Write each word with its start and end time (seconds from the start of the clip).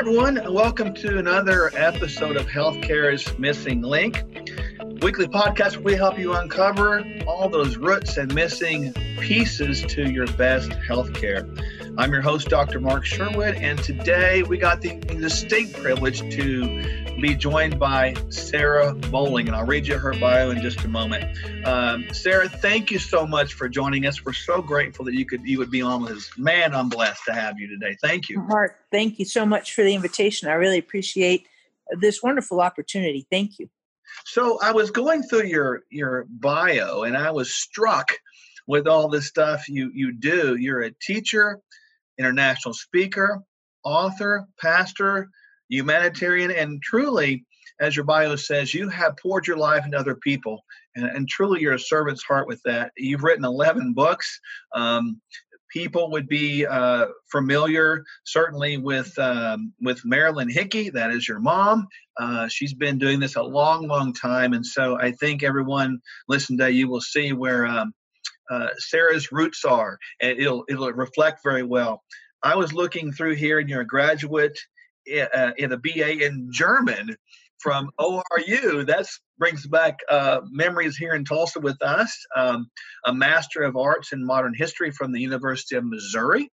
everyone, 0.00 0.40
welcome 0.50 0.94
to 0.94 1.18
another 1.18 1.70
episode 1.76 2.34
of 2.34 2.46
Healthcare's 2.46 3.38
Missing 3.38 3.82
Link, 3.82 4.24
weekly 5.02 5.26
podcast 5.26 5.74
where 5.74 5.84
we 5.84 5.94
help 5.94 6.18
you 6.18 6.32
uncover 6.32 7.04
all 7.26 7.50
those 7.50 7.76
roots 7.76 8.16
and 8.16 8.34
missing 8.34 8.94
pieces 9.20 9.82
to 9.82 10.10
your 10.10 10.26
best 10.38 10.70
healthcare. 10.70 11.44
I'm 11.98 12.12
your 12.12 12.22
host, 12.22 12.48
Dr. 12.48 12.80
Mark 12.80 13.04
Sherwood, 13.04 13.56
and 13.56 13.78
today 13.78 14.42
we 14.42 14.56
got 14.56 14.80
the 14.80 14.98
distinct 15.00 15.74
privilege 15.74 16.20
to 16.34 16.99
be 17.20 17.34
joined 17.34 17.78
by 17.78 18.14
Sarah 18.28 18.94
Bowling, 18.94 19.46
and 19.48 19.56
I'll 19.56 19.66
read 19.66 19.86
you 19.86 19.98
her 19.98 20.12
bio 20.14 20.50
in 20.50 20.60
just 20.60 20.84
a 20.84 20.88
moment. 20.88 21.66
Um, 21.66 22.06
Sarah, 22.12 22.48
thank 22.48 22.90
you 22.90 22.98
so 22.98 23.26
much 23.26 23.54
for 23.54 23.68
joining 23.68 24.06
us. 24.06 24.24
We're 24.24 24.32
so 24.32 24.62
grateful 24.62 25.04
that 25.06 25.14
you 25.14 25.26
could 25.26 25.42
you 25.44 25.58
would 25.58 25.70
be 25.70 25.82
on 25.82 26.02
with 26.02 26.12
us. 26.12 26.30
Man, 26.36 26.74
I'm 26.74 26.88
blessed 26.88 27.22
to 27.26 27.34
have 27.34 27.58
you 27.58 27.68
today. 27.68 27.96
Thank 28.00 28.28
you, 28.28 28.40
Mark. 28.40 28.78
Thank 28.90 29.18
you 29.18 29.24
so 29.24 29.44
much 29.44 29.74
for 29.74 29.82
the 29.82 29.94
invitation. 29.94 30.48
I 30.48 30.54
really 30.54 30.78
appreciate 30.78 31.46
this 32.00 32.22
wonderful 32.22 32.60
opportunity. 32.60 33.26
Thank 33.30 33.58
you. 33.58 33.68
So 34.24 34.58
I 34.62 34.72
was 34.72 34.90
going 34.90 35.22
through 35.22 35.44
your 35.44 35.82
your 35.90 36.26
bio, 36.28 37.02
and 37.02 37.16
I 37.16 37.30
was 37.30 37.54
struck 37.54 38.12
with 38.66 38.86
all 38.86 39.08
the 39.08 39.22
stuff 39.22 39.68
you 39.68 39.90
you 39.94 40.12
do. 40.12 40.56
You're 40.56 40.82
a 40.82 40.92
teacher, 41.02 41.60
international 42.18 42.74
speaker, 42.74 43.42
author, 43.84 44.46
pastor, 44.60 45.28
humanitarian, 45.70 46.50
and 46.50 46.82
truly, 46.82 47.46
as 47.80 47.96
your 47.96 48.04
bio 48.04 48.36
says, 48.36 48.74
you 48.74 48.88
have 48.88 49.16
poured 49.16 49.46
your 49.46 49.56
life 49.56 49.84
into 49.84 49.98
other 49.98 50.16
people. 50.16 50.64
And, 50.94 51.06
and 51.06 51.28
truly, 51.28 51.60
you're 51.60 51.74
a 51.74 51.78
servant's 51.78 52.22
heart 52.22 52.46
with 52.46 52.60
that. 52.64 52.92
You've 52.96 53.22
written 53.22 53.44
11 53.44 53.94
books. 53.94 54.40
Um, 54.74 55.20
people 55.70 56.10
would 56.10 56.28
be 56.28 56.66
uh, 56.66 57.06
familiar 57.30 58.04
certainly 58.24 58.76
with 58.76 59.16
um, 59.18 59.72
with 59.80 60.04
Marilyn 60.04 60.50
Hickey. 60.50 60.90
That 60.90 61.10
is 61.10 61.26
your 61.26 61.40
mom. 61.40 61.88
Uh, 62.18 62.48
she's 62.48 62.74
been 62.74 62.98
doing 62.98 63.20
this 63.20 63.36
a 63.36 63.42
long, 63.42 63.86
long 63.86 64.12
time, 64.12 64.52
and 64.52 64.66
so 64.66 64.98
I 64.98 65.12
think 65.12 65.42
everyone 65.42 66.00
listen 66.28 66.58
to 66.58 66.70
you 66.70 66.88
will 66.88 67.00
see 67.00 67.32
where 67.32 67.66
um, 67.66 67.94
uh, 68.50 68.68
Sarah's 68.78 69.32
roots 69.32 69.64
are, 69.64 69.98
and 70.20 70.38
it'll 70.38 70.64
it'll 70.68 70.92
reflect 70.92 71.40
very 71.42 71.62
well. 71.62 72.02
I 72.42 72.56
was 72.56 72.72
looking 72.72 73.12
through 73.12 73.36
here, 73.36 73.58
and 73.58 73.68
you're 73.68 73.82
a 73.82 73.86
graduate 73.86 74.58
in 75.10 75.72
a 75.72 75.76
BA 75.76 76.24
in 76.24 76.48
German 76.52 77.16
from 77.58 77.90
ORU. 77.98 78.86
That 78.86 79.06
brings 79.38 79.66
back 79.66 79.98
uh, 80.08 80.40
memories 80.50 80.96
here 80.96 81.14
in 81.14 81.24
Tulsa 81.24 81.60
with 81.60 81.80
us. 81.82 82.16
Um, 82.36 82.70
a 83.04 83.14
Master 83.14 83.62
of 83.62 83.76
Arts 83.76 84.12
in 84.12 84.24
Modern 84.24 84.54
History 84.54 84.90
from 84.90 85.12
the 85.12 85.20
University 85.20 85.76
of 85.76 85.84
Missouri, 85.84 86.50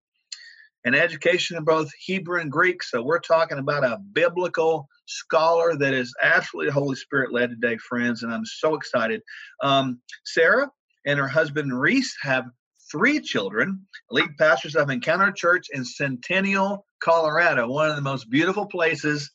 an 0.85 0.95
education 0.95 1.57
in 1.57 1.65
both 1.65 1.91
Hebrew 1.99 2.41
and 2.41 2.51
Greek. 2.51 2.83
So 2.83 3.03
we're 3.03 3.21
talking 3.21 3.59
about 3.59 3.85
a 3.85 3.99
biblical 4.13 4.89
scholar 5.07 5.77
that 5.77 5.95
is 5.95 6.15
absolutely 6.23 6.73
Holy 6.73 6.97
Spirit 6.97 7.33
led 7.33 7.51
today, 7.51 7.77
friends, 7.77 8.23
and 8.23 8.33
I'm 8.33 8.45
so 8.45 8.75
excited. 8.75 9.23
Um, 9.63 10.01
Sarah 10.25 10.71
and 11.07 11.19
her 11.19 11.29
husband 11.29 11.79
Reese 11.79 12.15
have 12.23 12.47
three 12.91 13.21
children, 13.21 13.87
lead 14.11 14.37
pastors 14.39 14.77
of 14.77 14.91
Encounter 14.91 15.33
Church 15.33 15.67
in 15.73 15.85
Centennial, 15.85 16.86
Colorado, 17.01 17.69
one 17.69 17.91
of 17.91 17.97
the 17.97 18.03
most 18.03 18.31
beautiful 18.31 18.67
places 18.67 19.31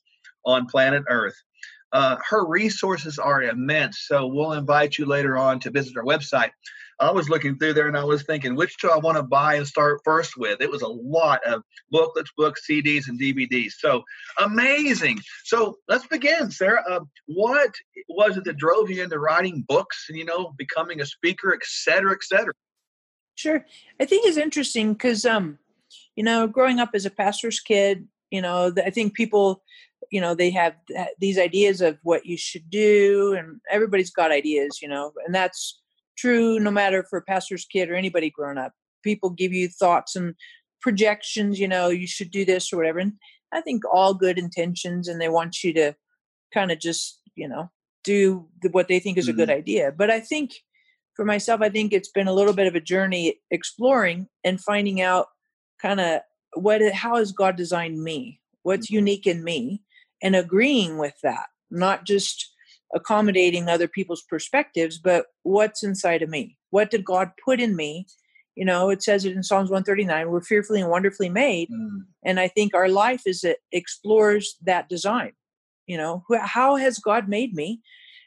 on 0.46 0.66
planet 0.66 1.04
Earth. 1.10 1.36
Uh, 1.94 2.18
her 2.30 2.46
resources 2.46 3.20
are 3.20 3.44
immense, 3.44 4.06
so 4.08 4.26
we'll 4.26 4.54
invite 4.54 4.98
you 4.98 5.06
later 5.06 5.38
on 5.38 5.60
to 5.60 5.70
visit 5.70 5.98
our 5.98 6.04
website. 6.04 6.52
I 7.02 7.12
was 7.12 7.30
looking 7.30 7.58
through 7.58 7.74
there 7.74 7.88
and 7.88 7.98
I 7.98 8.04
was 8.04 8.24
thinking, 8.24 8.56
which 8.56 8.78
do 8.78 8.92
I 8.92 8.98
want 8.98 9.18
to 9.18 9.24
buy 9.24 9.56
and 9.56 9.68
start 9.68 10.02
first 10.06 10.38
with? 10.38 10.62
It 10.62 10.70
was 10.70 10.84
a 10.84 10.88
lot 10.88 11.42
of 11.46 11.64
booklets, 11.90 12.32
books, 12.38 12.62
CDs, 12.70 13.10
and 13.10 13.20
DVDs. 13.20 13.72
So 13.80 14.04
amazing. 14.38 15.20
So 15.44 15.78
let's 15.88 16.06
begin, 16.06 16.52
Sarah. 16.52 16.84
Uh, 16.88 17.00
what 17.26 17.72
was 18.08 18.38
it 18.38 18.44
that 18.44 18.58
drove 18.58 18.92
you 18.92 19.02
into 19.02 19.18
writing 19.18 19.66
books 19.68 20.06
and, 20.10 20.18
you 20.18 20.26
know, 20.26 20.54
becoming 20.58 21.02
a 21.02 21.06
speaker, 21.06 21.54
et 21.54 21.62
cetera, 21.64 22.12
et 22.12 22.24
cetera? 22.24 22.54
Sure. 23.34 23.66
I 24.00 24.06
think 24.06 24.28
it's 24.28 24.38
interesting 24.38 24.94
because, 24.94 25.26
um, 25.26 25.58
you 26.16 26.24
know, 26.24 26.48
growing 26.48 26.80
up 26.80 26.92
as 26.94 27.06
a 27.06 27.10
pastor's 27.10 27.60
kid, 27.60 28.08
you 28.30 28.42
know, 28.42 28.74
I 28.86 28.90
think 28.90 29.14
people, 29.14 29.64
you 30.12 30.22
know, 30.22 30.36
they 30.36 30.50
have 30.52 30.76
these 31.20 31.38
ideas 31.38 31.82
of 31.82 31.98
what 32.04 32.26
you 32.26 32.38
should 32.38 32.70
do, 32.70 33.34
and 33.38 33.60
everybody's 33.70 34.12
got 34.12 34.32
ideas, 34.32 34.80
you 34.82 34.88
know, 34.88 35.12
and 35.26 35.34
that's 35.34 35.80
true 36.18 36.60
no 36.60 36.72
matter 36.72 37.06
for 37.10 37.18
a 37.18 37.24
pastor's 37.24 37.66
kid 37.66 37.90
or 37.90 37.96
anybody 37.96 38.30
growing 38.30 38.58
up. 38.58 38.74
People 39.04 39.30
give 39.30 39.54
you 39.54 39.68
thoughts 39.68 40.16
and 40.16 40.36
projections, 40.82 41.60
you 41.60 41.68
know, 41.68 41.90
you 41.90 42.08
should 42.08 42.32
do 42.32 42.46
this 42.46 42.72
or 42.72 42.78
whatever. 42.78 43.00
And 43.00 43.14
I 43.52 43.62
think 43.62 43.84
all 43.92 44.14
good 44.14 44.38
intentions, 44.38 45.08
and 45.08 45.20
they 45.20 45.30
want 45.30 45.64
you 45.64 45.74
to 45.74 45.94
kind 46.54 46.72
of 46.72 46.80
just, 46.80 47.20
you 47.36 47.48
know, 47.48 47.70
do 48.04 48.48
what 48.72 48.88
they 48.88 49.00
think 49.00 49.18
is 49.18 49.28
a 49.28 49.32
mm-hmm. 49.32 49.40
good 49.40 49.50
idea. 49.50 49.94
But 49.96 50.10
I 50.10 50.20
think 50.20 50.54
for 51.16 51.26
myself, 51.26 51.62
I 51.62 51.70
think 51.70 51.94
it's 51.94 52.12
been 52.12 52.28
a 52.28 52.34
little 52.34 52.54
bit 52.54 52.68
of 52.68 52.76
a 52.76 52.82
journey 52.82 53.40
exploring 53.52 54.28
and 54.44 54.60
finding 54.62 55.02
out 55.02 55.28
kind 55.82 56.00
of 56.00 56.22
what 56.54 56.82
how 56.94 57.16
has 57.18 57.32
God 57.32 57.56
designed 57.56 58.04
me? 58.04 58.40
What's 58.64 58.88
mm-hmm. 58.88 58.96
unique 58.96 59.28
in 59.28 59.44
me? 59.44 59.82
And 60.24 60.36
agreeing 60.36 60.98
with 60.98 61.16
that, 61.24 61.48
not 61.72 62.06
just 62.06 62.54
accommodating 62.94 63.68
other 63.68 63.88
people's 63.88 64.22
perspectives, 64.22 65.00
but 65.00 65.28
what's 65.44 65.84
inside 65.84 66.22
of 66.22 66.30
me? 66.30 66.58
What 66.70 66.92
did 66.92 67.06
God 67.06 67.32
put 67.44 67.60
in 67.60 67.76
me? 67.76 68.06
You 68.56 68.66
know, 68.66 68.90
it 68.90 69.02
says 69.02 69.26
it 69.26 69.36
in 69.36 69.44
Psalms 69.44 69.70
139, 69.70 70.30
we're 70.30 70.42
fearfully 70.42 70.82
and 70.82 70.90
wonderfully 70.90 71.30
made. 71.30 71.70
Mm. 71.70 72.02
And 72.24 72.40
I 72.40 72.50
think 72.50 72.74
our 72.74 72.90
life 72.90 73.22
is 73.26 73.44
it 73.44 73.60
explores 73.72 74.58
that 74.64 74.90
design. 74.90 75.32
You 75.88 75.98
know, 75.98 76.24
how 76.42 76.76
has 76.76 77.00
God 77.00 77.28
made 77.28 77.54
me? 77.54 77.82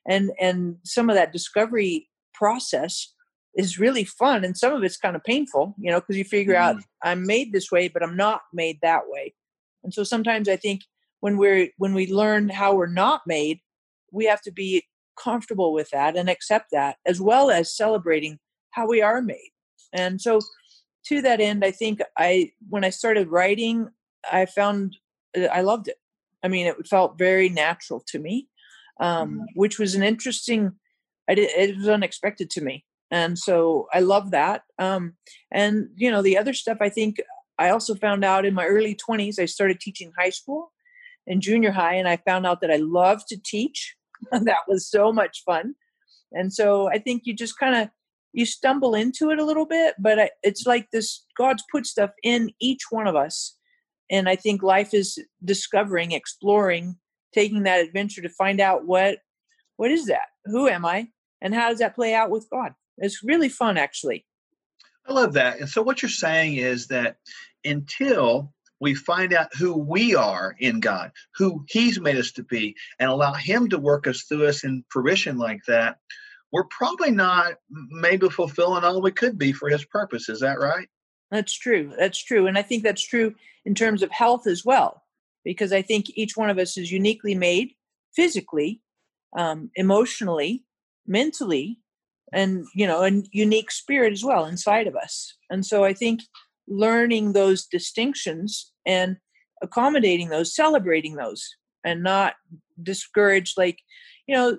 And 0.07 0.33
and 0.41 0.77
some 0.85 1.09
of 1.09 1.17
that 1.17 1.33
discovery 1.33 2.09
process 2.35 3.14
is 3.57 3.79
really 3.79 4.05
fun 4.05 4.45
and 4.45 4.57
some 4.57 4.73
of 4.73 4.83
it's 4.83 4.97
kind 4.97 5.17
of 5.17 5.25
painful 5.25 5.75
you 5.79 5.91
know 5.91 6.01
because 6.01 6.17
you 6.17 6.25
figure 6.25 6.55
mm-hmm. 6.55 6.79
out 6.79 6.85
i'm 7.03 7.27
made 7.27 7.53
this 7.53 7.71
way 7.71 7.89
but 7.89 8.03
i'm 8.03 8.17
not 8.17 8.43
made 8.53 8.79
that 8.83 9.03
way 9.07 9.35
and 9.83 9.95
so 9.95 10.03
sometimes 10.03 10.49
i 10.49 10.57
think 10.57 10.83
when 11.21 11.37
we're 11.37 11.69
when 11.79 11.95
we 11.95 12.13
learn 12.13 12.49
how 12.49 12.75
we're 12.75 12.87
not 12.87 13.23
made 13.27 13.61
we 14.13 14.25
have 14.25 14.43
to 14.43 14.53
be 14.53 14.85
comfortable 15.19 15.73
with 15.73 15.89
that 15.91 16.17
and 16.17 16.29
accept 16.29 16.67
that 16.73 16.97
as 17.07 17.21
well 17.21 17.51
as 17.51 17.77
celebrating 17.77 18.39
how 18.71 18.87
we 18.87 19.01
are 19.01 19.23
made 19.23 19.51
and 19.93 20.21
so 20.21 20.41
to 21.07 21.23
that 21.23 21.41
end 21.41 21.65
i 21.65 21.71
think 21.71 22.01
i 22.19 22.51
when 22.69 22.85
i 22.85 22.91
started 22.91 23.29
writing 23.29 23.89
i 24.33 24.45
found 24.45 24.97
uh, 25.39 25.45
i 25.47 25.61
loved 25.61 25.87
it 25.87 25.97
i 26.43 26.49
mean 26.49 26.67
it 26.67 26.89
felt 26.89 27.19
very 27.19 27.49
natural 27.49 28.03
to 28.07 28.19
me 28.19 28.49
um, 29.01 29.31
mm-hmm. 29.31 29.45
which 29.55 29.79
was 29.79 29.95
an 29.95 30.03
interesting 30.03 30.73
I 31.29 31.35
did, 31.35 31.51
it 31.57 31.77
was 31.77 31.89
unexpected 31.89 32.51
to 32.51 32.61
me 32.61 32.85
and 33.15 33.39
so 33.39 33.87
i 33.95 34.01
love 34.01 34.33
that 34.33 34.63
um, 34.79 35.15
and 35.53 35.89
you 35.95 36.11
know 36.11 36.21
the 36.21 36.37
other 36.37 36.53
stuff 36.53 36.79
i 36.81 36.89
think 36.89 37.17
i 37.59 37.71
also 37.71 37.95
found 37.95 38.25
out 38.25 38.45
in 38.45 38.53
my 38.53 38.67
early 38.67 38.97
20s 39.09 39.39
i 39.39 39.47
started 39.47 39.79
teaching 39.81 40.13
high 40.19 40.31
school 40.31 40.73
and 41.27 41.41
junior 41.41 41.71
high 41.71 41.95
and 41.95 42.09
i 42.09 42.17
found 42.17 42.45
out 42.45 42.61
that 42.61 42.71
i 42.71 42.77
love 42.77 43.25
to 43.27 43.39
teach. 43.43 43.97
That 44.31 44.65
was 44.67 44.89
so 44.89 45.13
much 45.13 45.43
fun. 45.45 45.75
And 46.33 46.51
so 46.53 46.89
i 46.89 46.99
think 46.99 47.23
you 47.25 47.35
just 47.35 47.59
kind 47.59 47.77
of 47.77 47.89
you 48.33 48.47
stumble 48.47 48.95
into 48.95 49.31
it 49.31 49.39
a 49.39 49.45
little 49.45 49.67
bit 49.67 49.95
but 49.99 50.33
it's 50.43 50.67
like 50.67 50.87
this 50.91 51.25
god's 51.37 51.63
put 51.71 51.87
stuff 51.87 52.11
in 52.23 52.51
each 52.59 52.85
one 52.91 53.07
of 53.07 53.17
us 53.17 53.57
and 54.11 54.29
i 54.29 54.37
think 54.37 54.63
life 54.63 54.95
is 54.95 55.19
discovering 55.45 56.13
exploring 56.13 56.97
taking 57.35 57.65
that 57.65 57.85
adventure 57.87 58.23
to 58.23 58.29
find 58.31 58.61
out 58.61 58.87
what 58.87 59.19
what 59.77 59.91
is 59.91 60.07
that? 60.07 60.29
Who 60.47 60.69
am 60.69 60.85
i? 60.87 61.09
And 61.43 61.55
how 61.55 61.69
does 61.69 61.81
that 61.81 61.95
play 61.95 62.15
out 62.15 62.31
with 62.31 62.49
god 62.51 62.73
it's 62.99 63.23
really 63.23 63.49
fun 63.49 63.77
actually. 63.77 64.25
I 65.07 65.13
love 65.13 65.35
that 65.35 65.61
and 65.61 65.69
so 65.69 65.83
what 65.83 66.03
you're 66.03 66.09
saying 66.09 66.57
is 66.57 66.89
that 66.89 67.17
until 67.65 68.53
we 68.81 68.95
find 68.95 69.33
out 69.33 69.55
who 69.55 69.77
we 69.77 70.15
are 70.15 70.57
in 70.59 70.81
god 70.81 71.13
who 71.37 71.65
he's 71.69 72.01
made 72.01 72.17
us 72.17 72.33
to 72.33 72.43
be 72.43 72.75
and 72.99 73.11
allow 73.11 73.35
him 73.35 73.69
to 73.69 73.79
work 73.79 74.07
us 74.07 74.23
through 74.23 74.47
us 74.47 74.65
in 74.65 74.85
fruition 74.89 75.37
like 75.39 75.61
that 75.67 75.99
we're 76.53 76.65
probably 76.65 77.11
not 77.11 77.55
maybe 77.69 78.29
fulfilling 78.29 78.85
all 78.85 79.03
we 79.03 79.11
could 79.11 79.37
be 79.37 79.53
for 79.53 79.69
his 79.69 79.85
purpose 79.85 80.29
is 80.29 80.41
that 80.41 80.61
right? 80.61 80.89
That's 81.31 81.53
true 81.53 81.93
that's 81.99 82.23
true 82.23 82.47
and 82.47 82.57
i 82.57 82.63
think 82.63 82.83
that's 82.83 83.05
true 83.05 83.35
in 83.65 83.75
terms 83.75 84.03
of 84.03 84.11
health 84.11 84.47
as 84.47 84.65
well 84.65 85.03
because 85.45 85.73
i 85.73 85.83
think 85.83 86.07
each 86.15 86.37
one 86.37 86.51
of 86.51 86.59
us 86.59 86.77
is 86.77 86.93
uniquely 86.93 87.35
made 87.35 87.73
physically 88.15 88.81
um, 89.37 89.71
emotionally 89.75 90.65
mentally 91.07 91.81
and 92.35 92.67
you 92.75 92.87
know 92.87 93.05
a 93.05 93.23
unique 93.33 93.71
spirit 93.71 94.13
as 94.13 94.25
well 94.25 94.45
inside 94.45 94.87
of 94.87 94.97
us. 94.97 95.35
And 95.51 95.65
so 95.65 95.85
i 95.85 95.93
think 95.93 96.21
learning 96.67 97.33
those 97.33 97.67
distinctions 97.67 98.73
and 98.87 99.17
accommodating 99.63 100.29
those 100.29 100.55
celebrating 100.55 101.17
those 101.17 101.57
and 101.85 102.03
not 102.03 102.35
discourage 102.83 103.55
like 103.57 103.79
you 104.27 104.35
know 104.35 104.59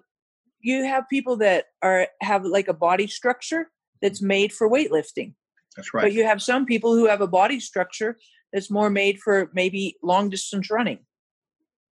you 0.62 0.84
have 0.84 1.04
people 1.10 1.36
that 1.38 1.66
are 1.84 2.08
have 2.22 2.44
like 2.46 2.68
a 2.68 2.74
body 2.74 3.08
structure 3.08 3.70
that's 4.02 4.22
made 4.22 4.52
for 4.52 4.70
weightlifting. 4.70 5.34
That's 5.76 5.94
right. 5.94 6.04
But 6.04 6.14
you 6.14 6.26
have 6.26 6.42
some 6.42 6.66
people 6.66 6.96
who 6.96 7.08
have 7.08 7.22
a 7.22 7.28
body 7.28 7.60
structure 7.60 8.18
that's 8.52 8.72
more 8.72 8.90
made 8.90 9.20
for 9.20 9.52
maybe 9.54 9.96
long 10.02 10.30
distance 10.30 10.72
running 10.72 11.00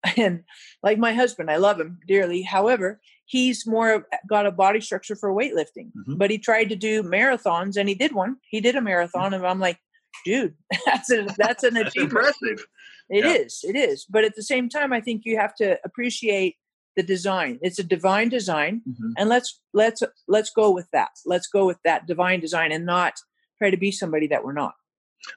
and 0.17 0.43
like 0.81 0.97
my 0.97 1.13
husband 1.13 1.49
i 1.49 1.55
love 1.55 1.79
him 1.79 1.99
dearly 2.07 2.41
however 2.41 2.99
he's 3.25 3.65
more 3.65 4.05
got 4.27 4.45
a 4.45 4.51
body 4.51 4.81
structure 4.81 5.15
for 5.15 5.33
weightlifting 5.33 5.91
mm-hmm. 5.97 6.15
but 6.15 6.29
he 6.29 6.37
tried 6.37 6.69
to 6.69 6.75
do 6.75 7.03
marathons 7.03 7.77
and 7.77 7.87
he 7.87 7.95
did 7.95 8.13
one 8.13 8.35
he 8.49 8.59
did 8.59 8.75
a 8.75 8.81
marathon 8.81 9.25
mm-hmm. 9.25 9.35
and 9.35 9.47
i'm 9.47 9.59
like 9.59 9.77
dude 10.25 10.53
that's 10.85 11.11
a 11.11 11.27
that's 11.37 11.63
an 11.63 11.75
that's 11.75 11.95
impressive 11.95 12.65
It 13.09 13.25
yeah. 13.25 13.33
is, 13.33 13.63
it 13.63 13.75
is 13.75 14.05
but 14.09 14.23
at 14.23 14.35
the 14.35 14.43
same 14.43 14.69
time 14.69 14.93
i 14.93 15.01
think 15.01 15.23
you 15.25 15.37
have 15.37 15.55
to 15.55 15.77
appreciate 15.85 16.55
the 16.95 17.03
design 17.03 17.59
it's 17.61 17.79
a 17.79 17.83
divine 17.83 18.29
design 18.29 18.81
mm-hmm. 18.87 19.11
and 19.17 19.29
let's 19.29 19.61
let's 19.73 20.03
let's 20.27 20.51
go 20.51 20.71
with 20.71 20.87
that 20.93 21.09
let's 21.25 21.47
go 21.47 21.65
with 21.65 21.77
that 21.83 22.05
divine 22.05 22.39
design 22.39 22.71
and 22.71 22.85
not 22.85 23.13
try 23.57 23.69
to 23.69 23.77
be 23.77 23.91
somebody 23.91 24.27
that 24.27 24.43
we're 24.43 24.53
not 24.53 24.73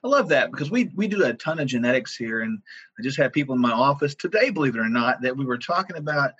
I 0.04 0.08
love 0.08 0.28
that 0.28 0.50
because 0.50 0.70
we 0.70 0.90
we 0.94 1.08
do 1.08 1.24
a 1.24 1.34
ton 1.34 1.58
of 1.58 1.68
genetics 1.68 2.16
here, 2.16 2.40
and 2.40 2.58
I 2.98 3.02
just 3.02 3.18
had 3.18 3.32
people 3.32 3.54
in 3.54 3.60
my 3.60 3.72
office 3.72 4.14
today, 4.14 4.50
believe 4.50 4.74
it 4.74 4.80
or 4.80 4.88
not, 4.88 5.22
that 5.22 5.36
we 5.36 5.44
were 5.44 5.58
talking 5.58 5.96
about 5.96 6.32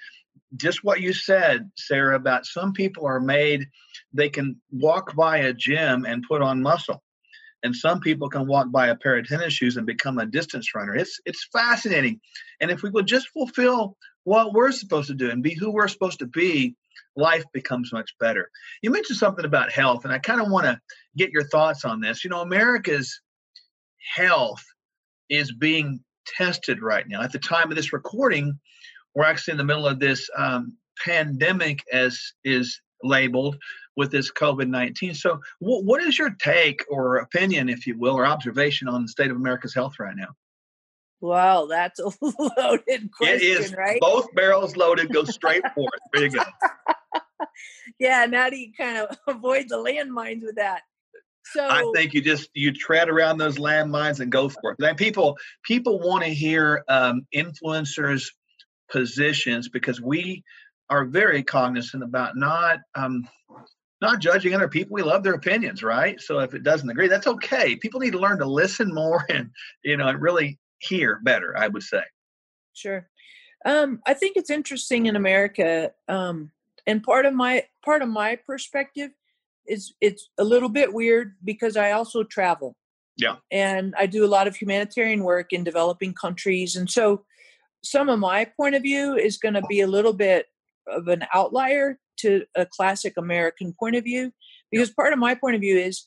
just 0.57 0.85
what 0.85 1.01
you 1.01 1.13
said, 1.13 1.71
Sarah, 1.77 2.17
about 2.17 2.47
some 2.47 2.73
people 2.73 3.07
are 3.07 3.21
made 3.21 3.67
they 4.13 4.29
can 4.29 4.57
walk 4.71 5.15
by 5.15 5.39
a 5.39 5.53
gym 5.53 6.05
and 6.05 6.25
put 6.27 6.43
on 6.43 6.63
muscle, 6.63 7.03
and 7.63 7.75
some 7.75 8.01
people 8.01 8.29
can 8.29 8.47
walk 8.47 8.71
by 8.71 8.89
a 8.89 8.97
pair 8.97 9.17
of 9.17 9.27
tennis 9.27 9.53
shoes 9.53 9.77
and 9.77 9.87
become 9.87 10.19
a 10.19 10.27
distance 10.27 10.75
runner. 10.75 10.95
It's 10.95 11.21
it's 11.25 11.49
fascinating, 11.53 12.21
and 12.61 12.71
if 12.71 12.83
we 12.83 12.91
would 12.91 13.07
just 13.07 13.29
fulfill 13.29 13.97
what 14.25 14.53
we're 14.53 14.73
supposed 14.73 15.07
to 15.09 15.15
do 15.15 15.31
and 15.31 15.43
be 15.43 15.55
who 15.55 15.71
we're 15.71 15.87
supposed 15.87 16.19
to 16.19 16.27
be, 16.27 16.75
life 17.15 17.45
becomes 17.53 17.93
much 17.93 18.11
better. 18.19 18.51
You 18.83 18.91
mentioned 18.91 19.19
something 19.19 19.45
about 19.45 19.71
health, 19.71 20.05
and 20.05 20.13
I 20.13 20.19
kind 20.19 20.41
of 20.41 20.51
want 20.51 20.67
to 20.67 20.81
get 21.17 21.31
your 21.31 21.45
thoughts 21.45 21.85
on 21.85 22.01
this. 22.01 22.25
You 22.25 22.31
know, 22.31 22.41
America's 22.41 23.21
health 24.15 24.65
is 25.29 25.53
being 25.53 26.01
tested 26.27 26.83
right 26.83 27.07
now. 27.09 27.23
At 27.23 27.33
the 27.33 27.39
time 27.39 27.71
of 27.71 27.77
this 27.77 27.93
recording, 27.93 28.59
we're 29.15 29.25
actually 29.25 29.53
in 29.53 29.59
the 29.59 29.65
middle 29.65 29.87
of 29.87 29.99
this 29.99 30.29
um, 30.37 30.77
pandemic, 31.05 31.83
as 31.93 32.21
is 32.45 32.81
labeled 33.03 33.57
with 33.97 34.11
this 34.11 34.31
COVID 34.31 34.69
19. 34.69 35.15
So, 35.15 35.41
w- 35.61 35.85
what 35.85 36.03
is 36.03 36.19
your 36.19 36.31
take 36.31 36.85
or 36.89 37.17
opinion, 37.17 37.69
if 37.69 37.87
you 37.87 37.99
will, 37.99 38.15
or 38.15 38.27
observation 38.27 38.89
on 38.89 39.03
the 39.03 39.09
state 39.09 39.31
of 39.31 39.37
America's 39.37 39.75
health 39.75 39.95
right 39.99 40.17
now? 40.17 40.29
Wow, 41.21 41.67
that's 41.67 41.99
a 41.99 42.11
loaded 42.21 43.11
question, 43.11 43.37
it 43.37 43.43
is 43.43 43.75
right? 43.75 43.99
Both 44.01 44.33
barrels 44.35 44.77
loaded, 44.77 45.13
go 45.13 45.25
straight 45.25 45.65
for 45.75 45.89
it. 45.89 46.01
There 46.13 46.25
you 46.25 46.31
go. 46.31 46.43
yeah, 47.99 48.27
now 48.27 48.51
do 48.51 48.57
you 48.57 48.73
kind 48.79 48.99
of 48.99 49.17
avoid 49.27 49.67
the 49.69 49.77
landmines 49.77 50.43
with 50.43 50.57
that? 50.57 50.83
So 51.53 51.67
I 51.67 51.91
think 51.95 52.13
you 52.13 52.21
just 52.21 52.51
you 52.55 52.73
tread 52.73 53.09
around 53.09 53.39
those 53.39 53.57
landmines 53.57 54.21
and 54.21 54.33
go 54.33 54.49
for 54.49 54.73
it. 54.73 54.85
And 54.85 54.97
people 54.97 55.39
people 55.63 56.01
want 56.01 56.25
to 56.25 56.31
hear 56.31 56.85
um, 56.89 57.27
influencers' 57.35 58.33
positions 58.91 59.69
because 59.69 60.01
we 60.01 60.43
are 60.91 61.05
very 61.05 61.43
cognizant 61.43 62.03
about 62.03 62.37
not 62.37 62.81
um, 62.95 63.29
not 64.01 64.21
judging 64.21 64.55
other 64.55 64.69
people. 64.69 64.95
We 64.95 65.03
love 65.03 65.23
their 65.23 65.35
opinions, 65.35 65.83
right? 65.83 66.21
So 66.21 66.41
if 66.41 66.55
it 66.55 66.65
doesn't 66.65 66.91
agree, 66.91 67.09
that's 67.09 67.27
okay. 67.27 67.77
People 67.77 68.01
need 68.01 68.13
to 68.13 68.19
learn 68.19 68.39
to 68.39 68.47
listen 68.47 68.93
more 68.93 69.25
and 69.31 69.51
you 69.85 69.97
know 69.97 70.09
and 70.09 70.21
really 70.21 70.59
hear 70.81 71.21
better. 71.23 71.57
I 71.57 71.69
would 71.69 71.83
say. 71.83 72.03
Sure. 72.75 73.09
Um, 73.65 74.01
I 74.07 74.15
think 74.15 74.37
it's 74.37 74.51
interesting 74.51 75.07
in 75.07 75.17
America, 75.17 75.93
um, 76.09 76.51
and 76.87 77.03
part 77.03 77.25
of 77.25 77.35
my 77.35 77.65
part 77.85 78.03
of 78.03 78.09
my 78.09 78.37
perspective 78.37 79.13
is 79.69 79.95
it's 80.01 80.29
a 80.39 80.45
little 80.45 80.69
bit 80.69 80.93
weird 80.93 81.35
because 81.45 81.77
I 81.77 81.93
also 81.93 82.23
travel. 82.23 82.77
Yeah. 83.17 83.37
And 83.51 83.95
I 83.99 84.07
do 84.07 84.25
a 84.25 84.29
lot 84.29 84.47
of 84.47 84.57
humanitarian 84.57 85.23
work 85.23 85.53
in 85.53 85.65
developing 85.65 86.13
countries. 86.13 86.77
And 86.77 86.91
so 86.91 87.25
some 87.83 88.09
of 88.09 88.19
my 88.19 88.47
point 88.57 88.75
of 88.75 88.83
view 88.83 89.17
is 89.17 89.39
going 89.39 89.55
to 89.55 89.63
be 89.63 89.81
a 89.81 89.87
little 89.87 90.13
bit 90.13 90.47
of 90.87 91.09
an 91.09 91.25
outlier 91.33 91.99
to 92.19 92.45
a 92.55 92.67
classic 92.67 93.15
American 93.17 93.75
point 93.79 93.97
of 93.97 94.05
view 94.05 94.33
because 94.71 94.91
part 94.91 95.13
of 95.13 95.19
my 95.19 95.35
point 95.35 95.55
of 95.55 95.61
view 95.61 95.79
is 95.79 96.07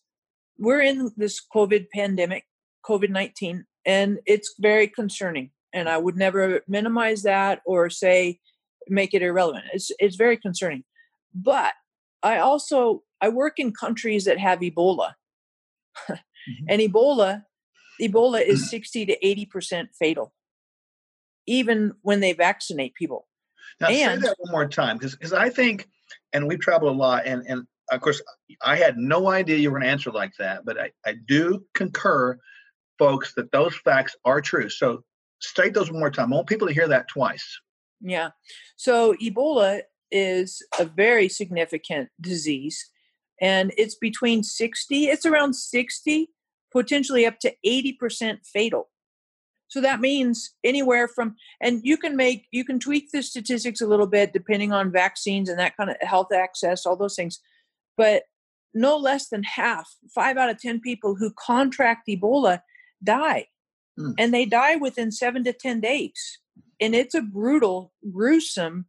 we're 0.57 0.81
in 0.81 1.11
this 1.15 1.41
COVID 1.55 1.87
pandemic, 1.93 2.45
COVID 2.85 3.09
19, 3.09 3.65
and 3.85 4.19
it's 4.25 4.55
very 4.59 4.87
concerning. 4.87 5.51
And 5.73 5.87
I 5.87 5.97
would 5.97 6.17
never 6.17 6.61
minimize 6.67 7.23
that 7.23 7.61
or 7.65 7.89
say 7.89 8.39
make 8.87 9.13
it 9.13 9.21
irrelevant. 9.21 9.65
It's, 9.73 9.91
it's 9.99 10.15
very 10.15 10.37
concerning. 10.37 10.83
But 11.33 11.73
I 12.23 12.39
also 12.39 13.03
I 13.21 13.29
work 13.29 13.59
in 13.59 13.71
countries 13.71 14.25
that 14.25 14.37
have 14.37 14.59
Ebola. 14.59 15.13
mm-hmm. 16.09 16.65
And 16.67 16.81
Ebola, 16.81 17.43
Ebola 18.01 18.41
is 18.41 18.65
mm. 18.65 18.67
60 18.69 19.05
to 19.07 19.17
80% 19.19 19.87
fatal, 19.97 20.33
even 21.47 21.93
when 22.01 22.19
they 22.19 22.33
vaccinate 22.33 22.95
people. 22.95 23.27
Now 23.79 23.87
and, 23.87 24.21
say 24.21 24.27
that 24.27 24.35
one 24.39 24.51
more 24.51 24.67
time, 24.67 24.97
because 24.97 25.33
I 25.33 25.49
think, 25.49 25.87
and 26.33 26.47
we've 26.47 26.59
traveled 26.59 26.95
a 26.95 26.97
lot, 26.97 27.25
and, 27.25 27.43
and 27.47 27.65
of 27.91 28.01
course, 28.01 28.21
I 28.61 28.75
had 28.75 28.97
no 28.97 29.29
idea 29.29 29.57
you 29.57 29.71
were 29.71 29.79
going 29.79 29.87
to 29.87 29.91
answer 29.91 30.11
like 30.11 30.33
that, 30.39 30.65
but 30.65 30.79
I, 30.79 30.91
I 31.05 31.15
do 31.27 31.65
concur, 31.73 32.37
folks, 32.97 33.33
that 33.35 33.51
those 33.51 33.75
facts 33.75 34.15
are 34.25 34.41
true. 34.41 34.69
So 34.69 35.03
state 35.41 35.73
those 35.73 35.91
one 35.91 35.99
more 35.99 36.11
time. 36.11 36.31
I 36.33 36.35
want 36.35 36.47
people 36.47 36.67
to 36.67 36.73
hear 36.73 36.87
that 36.87 37.07
twice. 37.07 37.59
Yeah. 38.01 38.29
So 38.75 39.15
Ebola 39.15 39.81
is 40.11 40.63
a 40.79 40.85
very 40.85 41.29
significant 41.29 42.09
disease 42.19 42.89
and 43.41 43.71
it's 43.77 43.95
between 43.95 44.43
60 44.43 45.07
it's 45.07 45.25
around 45.25 45.53
60 45.53 46.29
potentially 46.71 47.25
up 47.25 47.39
to 47.39 47.53
80% 47.65 48.45
fatal 48.45 48.89
so 49.67 49.81
that 49.81 50.01
means 50.01 50.55
anywhere 50.63 51.07
from 51.07 51.35
and 51.61 51.81
you 51.83 51.97
can 51.97 52.15
make 52.15 52.45
you 52.51 52.65
can 52.65 52.79
tweak 52.79 53.11
the 53.11 53.23
statistics 53.23 53.81
a 53.81 53.87
little 53.87 54.07
bit 54.07 54.33
depending 54.33 54.73
on 54.73 54.91
vaccines 54.91 55.49
and 55.49 55.59
that 55.59 55.77
kind 55.77 55.89
of 55.89 55.97
health 56.01 56.33
access 56.33 56.85
all 56.85 56.95
those 56.95 57.15
things 57.15 57.39
but 57.97 58.23
no 58.73 58.97
less 58.97 59.29
than 59.29 59.43
half 59.43 59.95
5 60.13 60.37
out 60.37 60.49
of 60.49 60.59
10 60.59 60.81
people 60.81 61.15
who 61.15 61.31
contract 61.31 62.07
ebola 62.07 62.61
die 63.03 63.47
mm. 63.97 64.13
and 64.17 64.33
they 64.33 64.45
die 64.45 64.75
within 64.75 65.11
7 65.11 65.43
to 65.43 65.53
10 65.53 65.79
days 65.79 66.39
and 66.79 66.95
it's 66.95 67.15
a 67.15 67.21
brutal 67.21 67.93
gruesome 68.11 68.85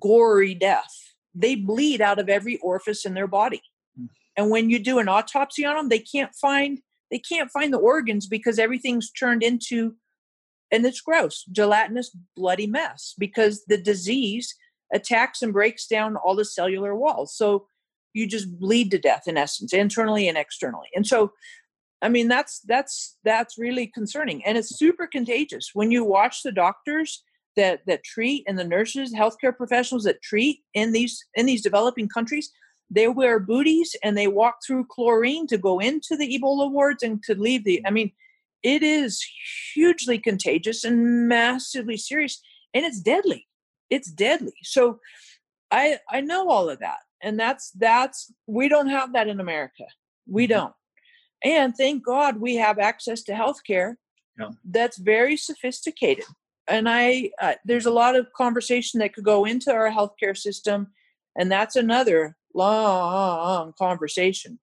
gory 0.00 0.54
death 0.54 1.13
they 1.34 1.54
bleed 1.54 2.00
out 2.00 2.18
of 2.18 2.28
every 2.28 2.58
orifice 2.58 3.04
in 3.04 3.14
their 3.14 3.26
body. 3.26 3.62
Mm. 4.00 4.08
And 4.36 4.50
when 4.50 4.70
you 4.70 4.78
do 4.78 4.98
an 4.98 5.08
autopsy 5.08 5.64
on 5.64 5.76
them, 5.76 5.88
they 5.88 5.98
can't 5.98 6.34
find 6.34 6.80
they 7.10 7.18
can't 7.18 7.50
find 7.50 7.72
the 7.72 7.78
organs 7.78 8.26
because 8.26 8.58
everything's 8.58 9.10
turned 9.10 9.42
into 9.42 9.94
and 10.72 10.84
it's 10.84 11.00
gross, 11.00 11.44
gelatinous, 11.52 12.16
bloody 12.34 12.66
mess 12.66 13.14
because 13.18 13.64
the 13.68 13.76
disease 13.76 14.54
attacks 14.92 15.42
and 15.42 15.52
breaks 15.52 15.86
down 15.86 16.16
all 16.16 16.34
the 16.34 16.44
cellular 16.44 16.96
walls. 16.96 17.36
So 17.36 17.66
you 18.12 18.26
just 18.26 18.58
bleed 18.58 18.90
to 18.90 18.98
death 18.98 19.24
in 19.26 19.36
essence, 19.36 19.72
internally 19.72 20.28
and 20.28 20.38
externally. 20.38 20.88
And 20.94 21.06
so 21.06 21.32
I 22.02 22.08
mean 22.08 22.28
that's 22.28 22.60
that's 22.60 23.16
that's 23.24 23.58
really 23.58 23.86
concerning 23.86 24.44
and 24.44 24.58
it's 24.58 24.76
super 24.76 25.06
contagious. 25.06 25.70
When 25.74 25.90
you 25.90 26.04
watch 26.04 26.42
the 26.42 26.52
doctors 26.52 27.22
that 27.56 27.80
that 27.86 28.04
treat 28.04 28.44
and 28.46 28.58
the 28.58 28.64
nurses 28.64 29.14
healthcare 29.14 29.56
professionals 29.56 30.04
that 30.04 30.22
treat 30.22 30.60
in 30.74 30.92
these 30.92 31.24
in 31.34 31.46
these 31.46 31.62
developing 31.62 32.08
countries 32.08 32.50
they 32.90 33.08
wear 33.08 33.40
booties 33.40 33.96
and 34.02 34.16
they 34.16 34.28
walk 34.28 34.56
through 34.66 34.84
chlorine 34.90 35.46
to 35.46 35.58
go 35.58 35.78
into 35.78 36.16
the 36.16 36.38
ebola 36.38 36.70
wards 36.70 37.02
and 37.02 37.22
to 37.22 37.34
leave 37.34 37.64
the 37.64 37.80
i 37.86 37.90
mean 37.90 38.10
it 38.64 38.82
is 38.82 39.22
hugely 39.74 40.18
contagious 40.18 40.84
and 40.84 41.28
massively 41.28 41.98
serious 41.98 42.40
and 42.72 42.84
it's 42.84 43.00
deadly. 43.00 43.46
It's 43.90 44.10
deadly. 44.10 44.54
So 44.64 44.98
i 45.70 45.98
i 46.10 46.20
know 46.20 46.50
all 46.50 46.68
of 46.68 46.78
that 46.80 46.98
and 47.22 47.40
that's 47.40 47.70
that's 47.72 48.30
we 48.46 48.68
don't 48.68 48.88
have 48.88 49.12
that 49.12 49.28
in 49.28 49.40
america. 49.40 49.84
We 50.26 50.44
mm-hmm. 50.44 50.52
don't. 50.52 50.74
And 51.44 51.74
thank 51.76 52.04
god 52.04 52.40
we 52.40 52.56
have 52.56 52.78
access 52.78 53.22
to 53.24 53.32
healthcare 53.32 53.94
yeah. 54.38 54.50
that's 54.64 54.98
very 54.98 55.36
sophisticated 55.36 56.24
and 56.68 56.88
I 56.88 57.30
uh, 57.40 57.54
there's 57.64 57.86
a 57.86 57.90
lot 57.90 58.16
of 58.16 58.32
conversation 58.32 59.00
that 59.00 59.14
could 59.14 59.24
go 59.24 59.44
into 59.44 59.72
our 59.72 59.90
healthcare 59.90 60.36
system, 60.36 60.88
and 61.36 61.50
that's 61.50 61.76
another 61.76 62.36
long 62.54 63.72
conversation, 63.78 64.58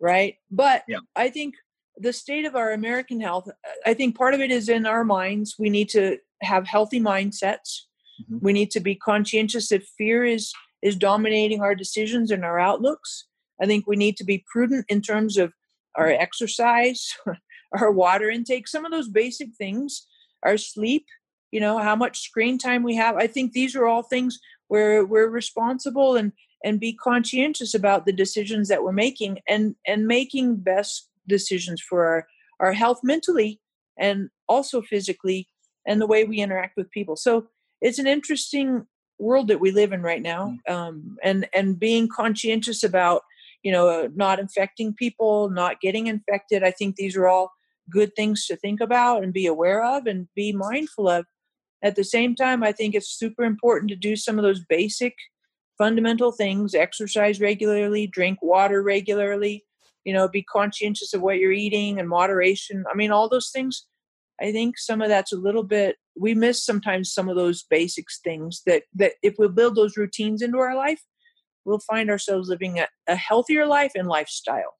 right? 0.00 0.36
But 0.50 0.84
yeah. 0.88 0.98
I 1.16 1.30
think 1.30 1.54
the 1.96 2.12
state 2.12 2.44
of 2.44 2.56
our 2.56 2.72
American 2.72 3.20
health, 3.20 3.48
I 3.84 3.94
think 3.94 4.16
part 4.16 4.34
of 4.34 4.40
it 4.40 4.50
is 4.50 4.68
in 4.68 4.86
our 4.86 5.04
minds. 5.04 5.56
We 5.58 5.70
need 5.70 5.88
to 5.90 6.18
have 6.42 6.66
healthy 6.66 7.00
mindsets. 7.00 7.82
Mm-hmm. 8.22 8.38
We 8.40 8.52
need 8.52 8.70
to 8.72 8.80
be 8.80 8.94
conscientious 8.94 9.72
if 9.72 9.84
fear 9.96 10.24
is 10.24 10.52
is 10.82 10.96
dominating 10.96 11.60
our 11.60 11.74
decisions 11.74 12.30
and 12.30 12.44
our 12.44 12.58
outlooks. 12.58 13.26
I 13.62 13.66
think 13.66 13.86
we 13.86 13.96
need 13.96 14.16
to 14.16 14.24
be 14.24 14.44
prudent 14.50 14.86
in 14.88 15.02
terms 15.02 15.36
of 15.36 15.52
our 15.94 16.08
exercise, 16.08 17.14
our 17.78 17.92
water 17.92 18.30
intake, 18.30 18.66
some 18.66 18.84
of 18.84 18.92
those 18.92 19.08
basic 19.08 19.50
things, 19.58 20.06
our 20.42 20.56
sleep, 20.56 21.06
you 21.52 21.60
know 21.60 21.78
how 21.78 21.96
much 21.96 22.20
screen 22.20 22.58
time 22.58 22.82
we 22.82 22.94
have 22.94 23.16
i 23.16 23.26
think 23.26 23.52
these 23.52 23.74
are 23.74 23.86
all 23.86 24.02
things 24.02 24.38
where 24.68 25.04
we're 25.04 25.28
responsible 25.28 26.16
and 26.16 26.32
and 26.62 26.78
be 26.78 26.92
conscientious 26.92 27.74
about 27.74 28.04
the 28.04 28.12
decisions 28.12 28.68
that 28.68 28.82
we're 28.82 28.92
making 28.92 29.38
and 29.48 29.74
and 29.86 30.06
making 30.06 30.56
best 30.56 31.08
decisions 31.28 31.80
for 31.80 32.04
our 32.04 32.26
our 32.60 32.72
health 32.72 33.00
mentally 33.02 33.60
and 33.98 34.30
also 34.48 34.82
physically 34.82 35.48
and 35.86 36.00
the 36.00 36.06
way 36.06 36.24
we 36.24 36.40
interact 36.40 36.76
with 36.76 36.90
people. 36.90 37.16
So 37.16 37.46
it's 37.80 37.98
an 37.98 38.06
interesting 38.06 38.86
world 39.18 39.48
that 39.48 39.60
we 39.60 39.70
live 39.70 39.92
in 39.92 40.02
right 40.02 40.22
now, 40.22 40.56
mm. 40.68 40.72
um, 40.72 41.16
and 41.22 41.48
and 41.54 41.78
being 41.78 42.08
conscientious 42.08 42.82
about 42.82 43.22
you 43.62 43.72
know 43.72 44.10
not 44.14 44.38
infecting 44.38 44.94
people, 44.94 45.50
not 45.50 45.80
getting 45.80 46.06
infected. 46.06 46.62
I 46.62 46.70
think 46.70 46.96
these 46.96 47.16
are 47.16 47.28
all 47.28 47.52
good 47.90 48.14
things 48.14 48.46
to 48.46 48.56
think 48.56 48.80
about 48.80 49.22
and 49.22 49.32
be 49.32 49.46
aware 49.46 49.82
of 49.82 50.06
and 50.06 50.28
be 50.34 50.52
mindful 50.52 51.08
of. 51.08 51.26
At 51.82 51.96
the 51.96 52.04
same 52.04 52.34
time, 52.34 52.62
I 52.62 52.72
think 52.72 52.94
it's 52.94 53.18
super 53.18 53.44
important 53.44 53.90
to 53.90 53.96
do 53.96 54.16
some 54.16 54.38
of 54.38 54.42
those 54.42 54.64
basic 54.68 55.14
fundamental 55.78 56.30
things 56.30 56.74
exercise 56.74 57.40
regularly, 57.40 58.06
drink 58.06 58.38
water 58.42 58.82
regularly, 58.82 59.64
you 60.04 60.12
know, 60.12 60.28
be 60.28 60.42
conscientious 60.42 61.14
of 61.14 61.22
what 61.22 61.38
you're 61.38 61.52
eating 61.52 61.98
and 61.98 62.08
moderation. 62.08 62.84
I 62.90 62.94
mean, 62.94 63.10
all 63.10 63.28
those 63.28 63.50
things. 63.50 63.86
I 64.40 64.52
think 64.52 64.78
some 64.78 65.02
of 65.02 65.08
that's 65.08 65.32
a 65.32 65.38
little 65.38 65.62
bit 65.62 65.96
we 66.18 66.34
miss 66.34 66.64
sometimes 66.64 67.12
some 67.12 67.28
of 67.28 67.36
those 67.36 67.62
basics 67.62 68.20
things 68.22 68.62
that 68.66 68.82
that 68.94 69.12
if 69.22 69.36
we 69.38 69.48
build 69.48 69.74
those 69.74 69.96
routines 69.96 70.42
into 70.42 70.58
our 70.58 70.76
life, 70.76 71.02
we'll 71.64 71.80
find 71.80 72.10
ourselves 72.10 72.48
living 72.48 72.78
a, 72.78 72.88
a 73.08 73.16
healthier 73.16 73.66
life 73.66 73.92
and 73.94 74.08
lifestyle. 74.08 74.74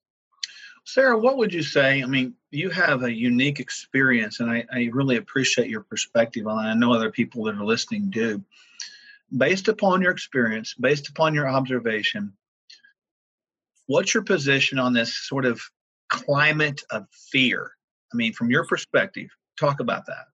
Sarah, 0.84 1.18
what 1.18 1.36
would 1.36 1.52
you 1.52 1.62
say? 1.62 2.02
I 2.02 2.06
mean, 2.06 2.34
you 2.50 2.70
have 2.70 3.02
a 3.02 3.12
unique 3.12 3.60
experience, 3.60 4.40
and 4.40 4.50
I, 4.50 4.64
I 4.72 4.90
really 4.92 5.16
appreciate 5.16 5.68
your 5.68 5.82
perspective 5.82 6.46
on 6.46 6.64
it. 6.64 6.68
I 6.68 6.74
know 6.74 6.92
other 6.92 7.10
people 7.10 7.44
that 7.44 7.54
are 7.54 7.64
listening 7.64 8.10
do. 8.10 8.42
Based 9.36 9.68
upon 9.68 10.02
your 10.02 10.10
experience, 10.10 10.74
based 10.74 11.08
upon 11.08 11.34
your 11.34 11.48
observation, 11.48 12.32
what's 13.86 14.14
your 14.14 14.24
position 14.24 14.78
on 14.78 14.92
this 14.92 15.16
sort 15.28 15.44
of 15.44 15.60
climate 16.08 16.82
of 16.90 17.06
fear? 17.12 17.70
I 18.12 18.16
mean, 18.16 18.32
from 18.32 18.50
your 18.50 18.64
perspective, 18.64 19.28
talk 19.58 19.78
about 19.80 20.06
that. 20.06 20.26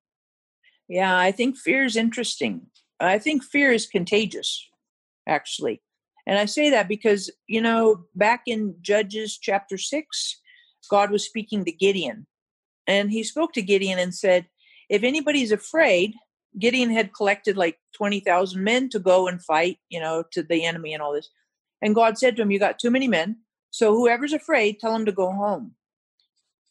Yeah, 0.88 1.18
I 1.18 1.32
think 1.32 1.56
fear 1.58 1.84
is 1.84 1.96
interesting. 1.96 2.66
I 3.00 3.18
think 3.18 3.42
fear 3.42 3.72
is 3.72 3.86
contagious, 3.86 4.66
actually. 5.26 5.82
And 6.26 6.38
I 6.38 6.46
say 6.46 6.70
that 6.70 6.88
because, 6.88 7.30
you 7.46 7.60
know, 7.60 8.04
back 8.14 8.42
in 8.46 8.74
Judges 8.80 9.38
chapter 9.38 9.78
6, 9.78 10.40
God 10.90 11.10
was 11.10 11.24
speaking 11.24 11.64
to 11.64 11.72
Gideon. 11.72 12.26
And 12.86 13.10
he 13.10 13.22
spoke 13.22 13.52
to 13.54 13.62
Gideon 13.62 13.98
and 13.98 14.14
said, 14.14 14.46
If 14.88 15.02
anybody's 15.02 15.52
afraid, 15.52 16.14
Gideon 16.58 16.90
had 16.90 17.14
collected 17.14 17.56
like 17.56 17.78
20,000 17.96 18.62
men 18.62 18.88
to 18.90 18.98
go 18.98 19.28
and 19.28 19.42
fight, 19.42 19.78
you 19.88 20.00
know, 20.00 20.24
to 20.32 20.42
the 20.42 20.64
enemy 20.64 20.94
and 20.94 21.02
all 21.02 21.12
this. 21.12 21.28
And 21.82 21.94
God 21.94 22.18
said 22.18 22.36
to 22.36 22.42
him, 22.42 22.50
You 22.50 22.58
got 22.58 22.78
too 22.78 22.90
many 22.90 23.08
men. 23.08 23.36
So 23.70 23.94
whoever's 23.94 24.32
afraid, 24.32 24.78
tell 24.78 24.94
him 24.94 25.04
to 25.06 25.12
go 25.12 25.30
home. 25.30 25.72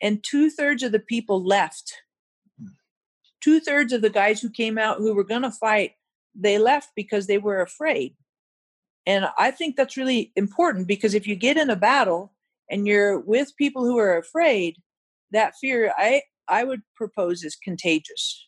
And 0.02 0.24
two 0.24 0.50
thirds 0.50 0.84
of 0.84 0.92
the 0.92 1.00
people 1.00 1.44
left. 1.44 1.94
Two 3.42 3.60
thirds 3.60 3.94
of 3.94 4.02
the 4.02 4.10
guys 4.10 4.42
who 4.42 4.50
came 4.50 4.78
out 4.78 4.98
who 4.98 5.14
were 5.14 5.24
going 5.24 5.44
to 5.44 5.52
fight, 5.52 5.92
they 6.34 6.58
left 6.58 6.90
because 6.96 7.28
they 7.28 7.38
were 7.38 7.62
afraid. 7.62 8.16
And 9.06 9.28
I 9.38 9.52
think 9.52 9.76
that's 9.76 9.98
really 9.98 10.32
important 10.36 10.88
because 10.88 11.14
if 11.14 11.28
you 11.28 11.36
get 11.36 11.58
in 11.58 11.70
a 11.70 11.76
battle 11.76 12.34
and 12.70 12.88
you're 12.88 13.20
with 13.20 13.56
people 13.58 13.84
who 13.86 13.98
are 13.98 14.18
afraid, 14.18 14.78
that 15.32 15.54
fear 15.60 15.94
I 15.98 16.24
I 16.48 16.64
would 16.64 16.82
propose 16.96 17.44
is 17.44 17.56
contagious. 17.56 18.48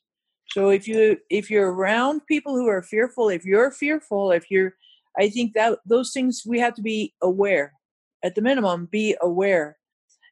So 0.50 0.70
if 0.70 0.88
you 0.88 1.18
if 1.30 1.50
you're 1.50 1.72
around 1.72 2.22
people 2.28 2.56
who 2.56 2.68
are 2.68 2.82
fearful, 2.82 3.30
if 3.30 3.46
you're 3.46 3.72
fearful, 3.72 4.32
if 4.32 4.50
you're 4.50 4.74
I 5.20 5.30
think 5.30 5.54
that 5.54 5.80
those 5.86 6.12
things 6.14 6.44
we 6.46 6.60
have 6.60 6.74
to 6.76 6.82
be 6.82 7.14
aware. 7.22 7.74
At 8.24 8.34
the 8.34 8.42
minimum, 8.42 8.88
be 8.92 9.16
aware. 9.22 9.78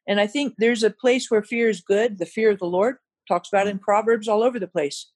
And 0.08 0.20
I 0.20 0.26
think 0.26 0.54
there's 0.58 0.82
a 0.82 0.90
place 0.90 1.30
where 1.30 1.42
fear 1.42 1.68
is 1.68 1.80
good, 1.80 2.18
the 2.18 2.26
fear 2.26 2.50
of 2.50 2.58
the 2.58 2.66
Lord 2.66 2.96
talks 3.28 3.48
about 3.48 3.66
in 3.66 3.76
mm-hmm. 3.76 3.84
Proverbs 3.84 4.28
all 4.28 4.42
over 4.42 4.58
the 4.58 4.68
place. 4.68 5.06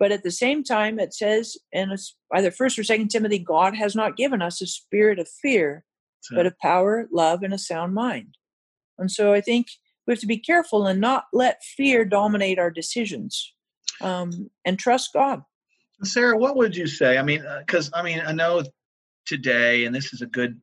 But 0.00 0.12
at 0.12 0.22
the 0.22 0.30
same 0.30 0.64
time, 0.64 0.98
it 0.98 1.12
says 1.12 1.58
in 1.72 1.94
either 2.34 2.50
First 2.50 2.78
or 2.78 2.84
Second 2.84 3.08
Timothy, 3.10 3.38
God 3.38 3.76
has 3.76 3.94
not 3.94 4.16
given 4.16 4.40
us 4.40 4.62
a 4.62 4.66
spirit 4.66 5.18
of 5.18 5.28
fear, 5.28 5.84
but 6.32 6.46
of 6.46 6.58
power, 6.58 7.06
love, 7.12 7.42
and 7.42 7.52
a 7.52 7.58
sound 7.58 7.92
mind. 7.94 8.38
And 8.98 9.10
so 9.10 9.34
I 9.34 9.42
think 9.42 9.66
we 10.06 10.12
have 10.12 10.20
to 10.20 10.26
be 10.26 10.38
careful 10.38 10.86
and 10.86 11.02
not 11.02 11.24
let 11.34 11.62
fear 11.62 12.06
dominate 12.06 12.58
our 12.58 12.70
decisions, 12.70 13.52
um, 14.00 14.48
and 14.64 14.78
trust 14.78 15.12
God. 15.12 15.42
Sarah, 16.02 16.38
what 16.38 16.56
would 16.56 16.74
you 16.74 16.86
say? 16.86 17.18
I 17.18 17.22
mean, 17.22 17.44
because 17.58 17.92
uh, 17.92 17.98
I 17.98 18.02
mean, 18.02 18.22
I 18.26 18.32
know 18.32 18.62
today, 19.26 19.84
and 19.84 19.94
this 19.94 20.14
is 20.14 20.22
a 20.22 20.26
good 20.26 20.58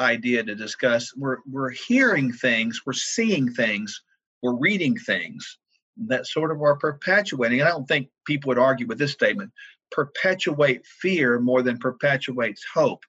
idea 0.00 0.42
to 0.42 0.56
discuss. 0.56 1.14
We're 1.16 1.38
we're 1.48 1.70
hearing 1.70 2.32
things, 2.32 2.80
we're 2.84 2.92
seeing 2.92 3.52
things, 3.52 4.02
we're 4.42 4.58
reading 4.58 4.96
things 4.96 5.58
that 6.06 6.26
sort 6.26 6.50
of 6.50 6.60
are 6.62 6.76
perpetuating. 6.76 7.60
And 7.60 7.68
I 7.68 7.72
don't 7.72 7.86
think 7.86 8.08
people 8.26 8.48
would 8.48 8.58
argue 8.58 8.86
with 8.86 8.98
this 8.98 9.12
statement 9.12 9.52
perpetuate 9.90 10.84
fear 10.86 11.38
more 11.38 11.62
than 11.62 11.78
perpetuates 11.78 12.64
hope. 12.74 13.04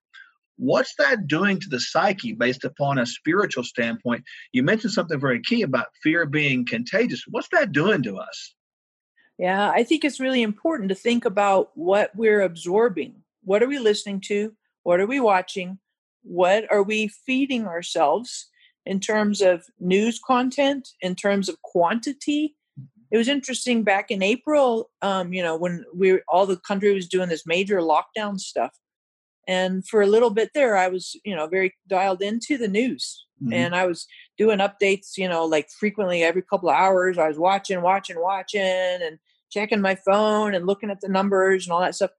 What's 0.57 0.93
that 0.99 1.27
doing 1.27 1.59
to 1.59 1.69
the 1.69 1.79
psyche 1.79 2.33
based 2.33 2.63
upon 2.63 2.99
a 2.99 3.05
spiritual 3.05 3.63
standpoint? 3.63 4.23
You 4.53 4.63
mentioned 4.63 4.93
something 4.93 5.19
very 5.19 5.41
key 5.41 5.63
about 5.63 5.87
fear 6.01 6.25
being 6.25 6.65
contagious. 6.65 7.23
What's 7.29 7.49
that 7.51 7.71
doing 7.71 8.03
to 8.03 8.17
us? 8.17 8.55
Yeah, 9.37 9.69
I 9.69 9.83
think 9.83 10.05
it's 10.05 10.19
really 10.19 10.43
important 10.43 10.89
to 10.89 10.95
think 10.95 11.25
about 11.25 11.71
what 11.75 12.11
we're 12.15 12.41
absorbing. 12.41 13.15
What 13.43 13.61
are 13.61 13.67
we 13.67 13.79
listening 13.79 14.21
to? 14.27 14.53
What 14.83 15.01
are 15.01 15.07
we 15.07 15.19
watching? 15.19 15.79
What 16.23 16.71
are 16.71 16.83
we 16.83 17.09
feeding 17.09 17.67
ourselves 17.67 18.49
in 18.85 18.99
terms 18.99 19.41
of 19.41 19.65
news 19.79 20.19
content, 20.25 20.89
in 21.01 21.15
terms 21.15 21.49
of 21.49 21.61
quantity, 21.63 22.55
it 23.15 23.17
was 23.17 23.29
interesting 23.29 23.83
back 23.83 24.11
in 24.11 24.21
April, 24.21 24.89
um, 25.01 25.31
you 25.31 25.41
know, 25.41 25.55
when 25.55 25.85
we 25.95 26.19
all 26.27 26.45
the 26.45 26.57
country 26.57 26.93
was 26.93 27.07
doing 27.07 27.29
this 27.29 27.47
major 27.47 27.77
lockdown 27.79 28.37
stuff. 28.37 28.71
And 29.47 29.87
for 29.87 30.01
a 30.01 30.05
little 30.05 30.31
bit 30.31 30.49
there, 30.53 30.75
I 30.75 30.89
was, 30.89 31.15
you 31.23 31.33
know, 31.33 31.47
very 31.47 31.73
dialed 31.87 32.21
into 32.21 32.57
the 32.57 32.67
news. 32.67 33.25
Mm-hmm. 33.41 33.53
And 33.53 33.73
I 33.73 33.85
was 33.85 34.05
doing 34.37 34.59
updates, 34.59 35.17
you 35.17 35.29
know, 35.29 35.45
like 35.45 35.69
frequently 35.79 36.23
every 36.23 36.41
couple 36.41 36.67
of 36.67 36.75
hours. 36.75 37.17
I 37.17 37.29
was 37.29 37.37
watching, 37.37 37.81
watching, 37.81 38.19
watching, 38.19 38.59
and 38.59 39.17
checking 39.49 39.79
my 39.79 39.95
phone 39.95 40.53
and 40.53 40.67
looking 40.67 40.89
at 40.89 40.99
the 40.99 41.07
numbers 41.07 41.65
and 41.65 41.71
all 41.71 41.79
that 41.79 41.95
stuff. 41.95 42.11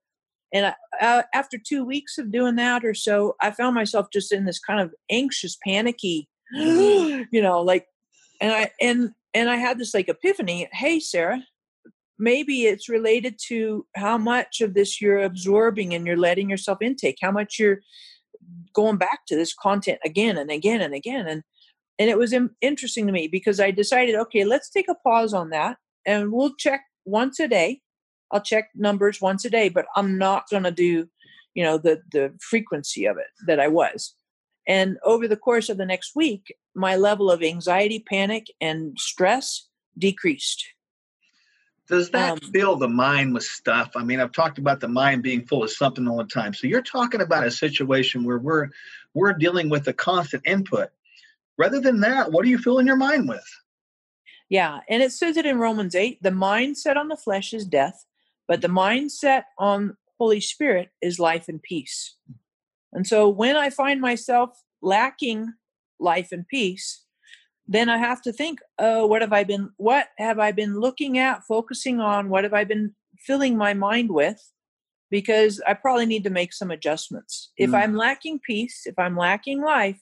And 0.51 0.65
I, 0.65 0.75
uh, 0.99 1.23
after 1.31 1.59
two 1.59 1.85
weeks 1.85 2.17
of 2.17 2.31
doing 2.31 2.55
that 2.55 2.83
or 2.83 2.95
so, 2.95 3.35
I 3.39 3.51
found 3.51 3.75
myself 3.75 4.07
just 4.11 4.31
in 4.31 4.45
this 4.45 4.57
kind 4.57 4.79
of 4.79 4.95
anxious, 5.11 5.59
panicky, 5.63 6.27
mm-hmm. 6.57 7.21
you 7.31 7.43
know, 7.43 7.61
like, 7.61 7.85
and 8.41 8.51
I 8.51 8.71
and 8.81 9.11
and 9.33 9.49
I 9.49 9.57
had 9.57 9.77
this 9.77 9.93
like 9.93 10.09
epiphany 10.09 10.67
hey, 10.71 10.99
Sarah, 10.99 11.43
maybe 12.19 12.63
it's 12.63 12.89
related 12.89 13.37
to 13.47 13.85
how 13.95 14.17
much 14.17 14.61
of 14.61 14.73
this 14.73 15.01
you're 15.01 15.23
absorbing 15.23 15.93
and 15.93 16.05
you're 16.05 16.17
letting 16.17 16.49
yourself 16.49 16.81
intake, 16.81 17.17
how 17.21 17.31
much 17.31 17.59
you're 17.59 17.79
going 18.73 18.97
back 18.97 19.21
to 19.27 19.35
this 19.35 19.53
content 19.53 19.99
again 20.05 20.37
and 20.37 20.49
again 20.49 20.81
and 20.81 20.93
again. 20.93 21.27
And 21.27 21.43
and 21.99 22.09
it 22.09 22.17
was 22.17 22.35
interesting 22.61 23.07
to 23.07 23.11
me 23.11 23.27
because 23.27 23.59
I 23.59 23.71
decided, 23.71 24.13
okay, 24.15 24.43
let's 24.43 24.69
take 24.69 24.87
a 24.87 24.95
pause 24.95 25.33
on 25.33 25.49
that 25.49 25.77
and 26.05 26.31
we'll 26.31 26.53
check 26.55 26.81
once 27.05 27.39
a 27.39 27.47
day. 27.47 27.81
I'll 28.31 28.41
check 28.41 28.69
numbers 28.75 29.19
once 29.19 29.45
a 29.45 29.49
day, 29.49 29.69
but 29.69 29.87
I'm 29.95 30.17
not 30.17 30.43
going 30.51 30.63
to 30.63 30.71
do, 30.71 31.07
you 31.55 31.63
know, 31.63 31.77
the 31.77 32.01
the 32.11 32.33
frequency 32.39 33.05
of 33.05 33.17
it 33.17 33.27
that 33.47 33.59
I 33.59 33.67
was. 33.67 34.13
And 34.67 34.97
over 35.03 35.27
the 35.27 35.37
course 35.37 35.69
of 35.69 35.77
the 35.77 35.85
next 35.85 36.15
week, 36.15 36.53
my 36.75 36.97
level 36.97 37.31
of 37.31 37.41
anxiety, 37.41 38.03
panic, 38.07 38.47
and 38.59 38.97
stress 38.99 39.67
decreased. 39.97 40.65
Does 41.87 42.09
that 42.09 42.33
um, 42.33 42.39
fill 42.39 42.75
the 42.75 42.89
mind 42.89 43.33
with 43.33 43.43
stuff? 43.43 43.91
I 43.95 44.03
mean, 44.03 44.19
I've 44.19 44.33
talked 44.33 44.57
about 44.57 44.81
the 44.81 44.89
mind 44.89 45.23
being 45.23 45.45
full 45.45 45.63
of 45.63 45.71
something 45.71 46.05
all 46.05 46.17
the 46.17 46.25
time. 46.25 46.53
So 46.53 46.67
you're 46.67 46.81
talking 46.81 47.21
about 47.21 47.47
a 47.47 47.51
situation 47.51 48.25
where 48.25 48.37
we're 48.37 48.69
we're 49.13 49.33
dealing 49.33 49.69
with 49.69 49.87
a 49.87 49.93
constant 49.93 50.43
input. 50.45 50.89
Rather 51.57 51.79
than 51.79 52.01
that, 52.01 52.31
what 52.31 52.45
are 52.45 52.49
you 52.49 52.57
filling 52.57 52.85
your 52.85 52.97
mind 52.97 53.29
with? 53.29 53.45
Yeah, 54.49 54.79
and 54.89 55.01
it 55.01 55.11
says 55.11 55.37
it 55.37 55.45
in 55.45 55.57
Romans 55.57 55.95
8, 55.95 56.21
the 56.21 56.29
mindset 56.29 56.95
on 56.95 57.07
the 57.07 57.17
flesh 57.17 57.53
is 57.53 57.65
death, 57.65 58.05
but 58.47 58.61
the 58.61 58.67
mindset 58.67 59.43
on 59.57 59.97
Holy 60.19 60.39
Spirit 60.39 60.89
is 61.01 61.19
life 61.19 61.49
and 61.49 61.61
peace. 61.61 62.15
And 62.93 63.05
so 63.05 63.27
when 63.27 63.55
I 63.55 63.69
find 63.69 64.01
myself 64.01 64.61
lacking 64.81 65.53
life 65.99 66.29
and 66.31 66.47
peace, 66.47 67.03
then 67.67 67.89
I 67.89 67.97
have 67.97 68.21
to 68.21 68.31
think, 68.31 68.59
oh, 68.79 69.05
what 69.05 69.21
have 69.21 69.33
I 69.33 69.43
been 69.43 69.71
what 69.77 70.07
have 70.17 70.39
I 70.39 70.51
been 70.51 70.79
looking 70.79 71.17
at, 71.17 71.43
focusing 71.43 71.99
on, 71.99 72.29
what 72.29 72.43
have 72.43 72.53
I 72.53 72.63
been 72.63 72.95
filling 73.19 73.57
my 73.57 73.73
mind 73.73 74.09
with? 74.09 74.51
Because 75.09 75.61
I 75.67 75.73
probably 75.73 76.05
need 76.05 76.23
to 76.23 76.29
make 76.29 76.53
some 76.53 76.71
adjustments. 76.71 77.51
Mm. 77.59 77.67
If 77.67 77.73
I'm 77.73 77.95
lacking 77.95 78.39
peace, 78.39 78.83
if 78.85 78.97
I'm 78.97 79.17
lacking 79.17 79.61
life, 79.61 79.99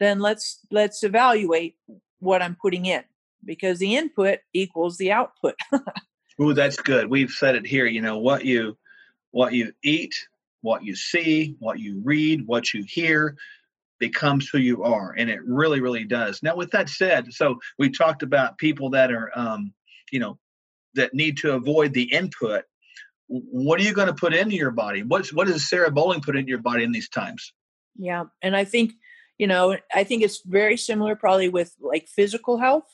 then 0.00 0.18
let's 0.18 0.60
let's 0.70 1.04
evaluate 1.04 1.76
what 2.18 2.42
I'm 2.42 2.56
putting 2.60 2.86
in 2.86 3.04
because 3.44 3.78
the 3.78 3.94
input 3.94 4.40
equals 4.52 4.98
the 4.98 5.12
output. 5.12 5.54
Ooh, 6.40 6.52
that's 6.52 6.76
good. 6.76 7.08
We've 7.08 7.30
said 7.30 7.54
it 7.54 7.66
here, 7.66 7.86
you 7.86 8.02
know, 8.02 8.18
what 8.18 8.44
you 8.44 8.76
what 9.30 9.52
you 9.52 9.72
eat 9.84 10.14
what 10.62 10.84
you 10.84 10.94
see, 10.96 11.56
what 11.58 11.78
you 11.78 12.00
read, 12.04 12.46
what 12.46 12.72
you 12.74 12.84
hear 12.86 13.36
becomes 13.98 14.48
who 14.48 14.58
you 14.58 14.82
are. 14.82 15.14
And 15.16 15.30
it 15.30 15.40
really, 15.44 15.80
really 15.80 16.04
does. 16.04 16.42
Now, 16.42 16.56
with 16.56 16.70
that 16.72 16.88
said, 16.88 17.32
so 17.32 17.58
we 17.78 17.90
talked 17.90 18.22
about 18.22 18.58
people 18.58 18.90
that 18.90 19.10
are, 19.10 19.30
um, 19.34 19.72
you 20.12 20.18
know, 20.18 20.38
that 20.94 21.14
need 21.14 21.36
to 21.38 21.52
avoid 21.52 21.94
the 21.94 22.12
input, 22.12 22.64
what 23.28 23.80
are 23.80 23.82
you 23.82 23.92
going 23.92 24.08
to 24.08 24.14
put 24.14 24.34
into 24.34 24.56
your 24.56 24.70
body? 24.70 25.02
What's 25.02 25.32
what 25.32 25.46
does 25.46 25.68
Sarah 25.68 25.90
Bowling 25.90 26.20
put 26.20 26.36
into 26.36 26.48
your 26.48 26.58
body 26.58 26.84
in 26.84 26.92
these 26.92 27.08
times? 27.08 27.52
Yeah, 27.96 28.24
and 28.42 28.56
I 28.56 28.64
think 28.64 28.92
you 29.38 29.46
know 29.46 29.76
I 29.94 30.04
think 30.04 30.22
it's 30.22 30.42
very 30.46 30.76
similar 30.76 31.16
probably 31.16 31.48
with 31.48 31.74
like 31.80 32.08
physical 32.08 32.58
health. 32.58 32.86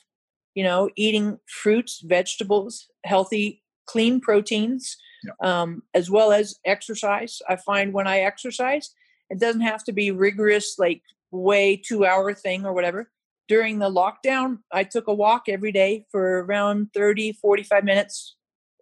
You 0.54 0.64
know, 0.64 0.90
eating 0.96 1.38
fruits, 1.46 2.02
vegetables, 2.04 2.88
healthy, 3.04 3.62
clean 3.86 4.20
proteins, 4.20 4.96
yeah. 5.24 5.62
um, 5.62 5.82
as 5.94 6.10
well 6.10 6.32
as 6.32 6.58
exercise. 6.64 7.40
I 7.48 7.56
find 7.56 7.92
when 7.92 8.06
I 8.06 8.20
exercise, 8.20 8.90
it 9.30 9.40
doesn't 9.40 9.62
have 9.62 9.84
to 9.84 9.92
be 9.92 10.10
rigorous 10.10 10.76
like 10.78 11.02
way 11.30 11.76
two 11.76 12.04
hour 12.04 12.34
thing 12.34 12.64
or 12.66 12.72
whatever. 12.72 13.10
During 13.48 13.78
the 13.78 13.90
lockdown 13.90 14.58
i 14.72 14.84
took 14.84 15.08
a 15.08 15.14
walk 15.14 15.44
every 15.48 15.72
day 15.72 16.06
for 16.10 16.44
around 16.44 16.88
30 16.94 17.32
45 17.32 17.84
minutes 17.84 18.36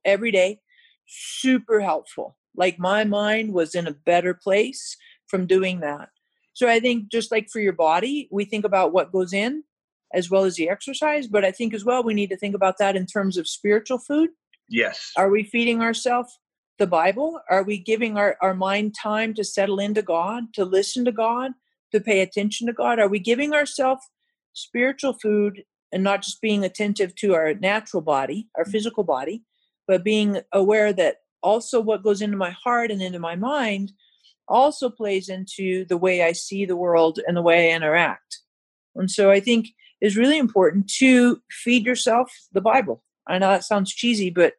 every 0.05 0.31
day. 0.31 0.61
Super 1.07 1.81
helpful. 1.81 2.37
Like 2.57 2.79
my 2.79 3.05
mind 3.05 3.53
was 3.53 3.75
in 3.75 3.87
a 3.87 3.93
better 3.93 4.35
place 4.35 4.97
from 5.29 5.47
doing 5.47 5.81
that. 5.81 6.11
So 6.53 6.69
i 6.69 6.81
think 6.81 7.11
just 7.11 7.31
like 7.31 7.49
for 7.49 7.61
your 7.61 7.73
body 7.73 8.29
we 8.31 8.45
think 8.45 8.65
about 8.65 8.93
what 8.93 9.13
goes 9.13 9.33
in 9.33 9.65
as 10.13 10.29
well 10.31 10.45
as 10.45 10.57
the 10.57 10.69
exercise 10.69 11.27
but 11.27 11.45
i 11.45 11.51
think 11.51 11.73
as 11.73 11.85
well 11.85 12.03
we 12.03 12.15
need 12.15 12.31
to 12.31 12.37
think 12.37 12.55
about 12.55 12.79
that 12.79 12.97
in 12.97 13.07
terms 13.07 13.37
of 13.39 13.49
spiritual 13.49 13.99
food 13.99 14.31
yes 14.71 15.13
are 15.17 15.29
we 15.29 15.43
feeding 15.43 15.83
ourselves 15.83 16.39
the 16.79 16.87
bible 16.87 17.41
are 17.51 17.63
we 17.63 17.77
giving 17.77 18.17
our, 18.17 18.39
our 18.41 18.55
mind 18.55 18.95
time 18.95 19.35
to 19.35 19.45
settle 19.45 19.79
into 19.79 20.01
god 20.01 20.45
to 20.55 20.65
listen 20.65 21.05
to 21.05 21.13
god 21.13 21.53
to 21.93 22.01
pay 22.01 22.21
attention 22.21 22.67
to 22.67 22.73
God? 22.73 22.99
Are 22.99 23.09
we 23.09 23.19
giving 23.19 23.53
ourselves 23.53 24.03
spiritual 24.53 25.15
food 25.15 25.65
and 25.93 26.03
not 26.03 26.23
just 26.23 26.41
being 26.41 26.65
attentive 26.65 27.15
to 27.17 27.35
our 27.35 27.55
natural 27.55 28.03
body, 28.03 28.49
our 28.57 28.65
mm. 28.65 28.71
physical 28.71 29.05
body, 29.05 29.43
but 29.87 30.05
being 30.05 30.41
aware 30.53 30.93
that 30.93 31.17
also 31.43 31.81
what 31.81 32.03
goes 32.03 32.23
into 32.23 32.37
my 32.37 32.51
heart 32.51 32.91
and 32.91 33.03
into 33.03 33.19
my 33.19 33.35
mind 33.35 33.93
also 34.47 34.91
plays 34.91 35.29
into 35.29 35.85
the 35.87 35.97
way 35.97 36.23
I 36.23 36.33
see 36.33 36.65
the 36.65 36.77
world 36.77 37.21
and 37.27 37.37
the 37.37 37.43
way 37.43 37.71
I 37.71 37.77
interact. 37.77 38.41
And 38.95 39.11
so 39.11 39.31
I 39.31 39.41
think 39.41 39.69
it's 40.01 40.17
really 40.17 40.39
important 40.39 40.91
to 40.99 41.41
feed 41.51 41.87
yourself 41.87 42.31
the 42.53 42.61
Bible. 42.61 43.03
I 43.27 43.39
know 43.39 43.49
that 43.49 43.65
sounds 43.65 43.93
cheesy, 43.93 44.31
but 44.31 44.55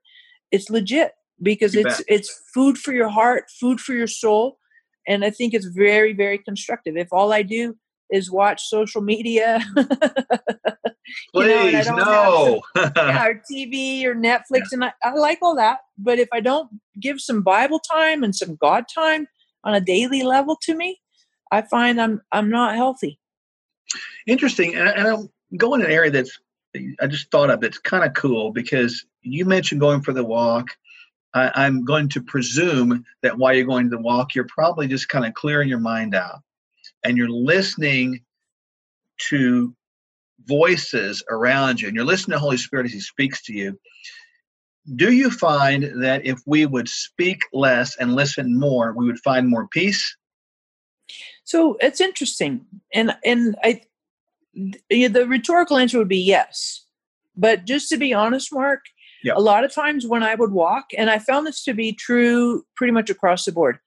it's 0.51 0.69
legit 0.69 1.13
because 1.41 1.73
you 1.73 1.81
it's 1.81 1.97
bet. 1.97 2.05
it's 2.07 2.41
food 2.53 2.77
for 2.77 2.91
your 2.93 3.09
heart, 3.09 3.45
food 3.59 3.79
for 3.79 3.93
your 3.93 4.07
soul, 4.07 4.57
and 5.07 5.25
I 5.25 5.29
think 5.29 5.53
it's 5.53 5.65
very, 5.65 6.13
very 6.13 6.37
constructive. 6.37 6.97
If 6.97 7.09
all 7.11 7.33
I 7.33 7.41
do 7.41 7.75
is 8.11 8.29
watch 8.29 8.67
social 8.67 9.01
media, 9.01 9.59
please 9.75 9.87
you 11.33 11.83
know, 11.83 11.95
no, 11.95 12.61
some, 12.75 12.91
yeah, 12.95 13.25
or 13.25 13.41
TV 13.51 14.03
or 14.05 14.15
Netflix, 14.15 14.43
yeah. 14.51 14.73
and 14.73 14.85
I, 14.85 14.93
I 15.03 15.13
like 15.13 15.39
all 15.41 15.55
that. 15.55 15.79
But 15.97 16.19
if 16.19 16.27
I 16.33 16.39
don't 16.41 16.69
give 16.99 17.19
some 17.19 17.41
Bible 17.41 17.79
time 17.79 18.23
and 18.23 18.35
some 18.35 18.55
God 18.55 18.85
time 18.93 19.27
on 19.63 19.73
a 19.73 19.81
daily 19.81 20.23
level 20.23 20.57
to 20.63 20.75
me, 20.75 20.99
I 21.51 21.61
find 21.61 21.99
I'm 22.01 22.21
I'm 22.31 22.49
not 22.49 22.75
healthy. 22.75 23.19
Interesting, 24.27 24.75
and, 24.75 24.89
and 24.89 25.07
I'm 25.07 25.29
going 25.57 25.81
in 25.81 25.87
an 25.87 25.91
area 25.91 26.11
that's 26.11 26.37
I 27.01 27.07
just 27.07 27.31
thought 27.31 27.49
of. 27.49 27.63
It's 27.63 27.79
kind 27.79 28.03
of 28.03 28.13
cool 28.13 28.51
because 28.51 29.05
you 29.21 29.45
mentioned 29.45 29.81
going 29.81 30.01
for 30.01 30.13
the 30.13 30.23
walk 30.23 30.75
I, 31.33 31.65
am 31.65 31.85
going 31.85 32.09
to 32.09 32.21
presume 32.21 33.05
that 33.21 33.37
while 33.37 33.53
you're 33.53 33.65
going 33.65 33.89
to 33.91 33.97
walk, 33.97 34.35
you're 34.35 34.47
probably 34.47 34.87
just 34.87 35.09
kind 35.09 35.25
of 35.25 35.33
clearing 35.33 35.69
your 35.69 35.79
mind 35.79 36.13
out 36.13 36.41
and 37.03 37.17
you're 37.17 37.29
listening 37.29 38.21
to 39.29 39.73
voices 40.45 41.23
around 41.29 41.79
you 41.79 41.87
and 41.87 41.95
you're 41.95 42.05
listening 42.05 42.35
to 42.35 42.39
Holy 42.39 42.57
Spirit 42.57 42.85
as 42.85 42.93
He 42.93 42.99
speaks 42.99 43.43
to 43.43 43.53
you. 43.53 43.79
Do 44.95 45.11
you 45.13 45.29
find 45.29 46.03
that 46.03 46.25
if 46.25 46.39
we 46.45 46.65
would 46.65 46.89
speak 46.89 47.43
less 47.53 47.95
and 47.97 48.15
listen 48.15 48.59
more, 48.59 48.93
we 48.93 49.05
would 49.05 49.19
find 49.19 49.47
more 49.47 49.67
peace? 49.67 50.17
So 51.43 51.77
it's 51.79 52.01
interesting, 52.01 52.65
and 52.93 53.15
and 53.23 53.55
I, 53.63 53.81
the 54.89 55.25
rhetorical 55.27 55.77
answer 55.77 55.97
would 55.97 56.07
be 56.07 56.17
yes. 56.17 56.85
But 57.35 57.65
just 57.65 57.89
to 57.89 57.97
be 57.97 58.13
honest, 58.13 58.53
Mark, 58.53 58.81
a 59.29 59.41
lot 59.41 59.63
of 59.63 59.73
times 59.73 60.07
when 60.07 60.23
I 60.23 60.35
would 60.35 60.51
walk, 60.51 60.85
and 60.97 61.09
I 61.09 61.19
found 61.19 61.45
this 61.45 61.63
to 61.65 61.73
be 61.73 61.93
true 61.93 62.63
pretty 62.75 62.91
much 62.91 63.09
across 63.09 63.45
the 63.45 63.51
board. 63.51 63.79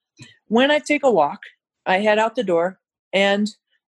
When 0.47 0.71
I 0.71 0.79
take 0.79 1.03
a 1.03 1.11
walk, 1.11 1.39
I 1.85 1.99
head 1.99 2.19
out 2.19 2.35
the 2.35 2.43
door, 2.43 2.79
and 3.13 3.49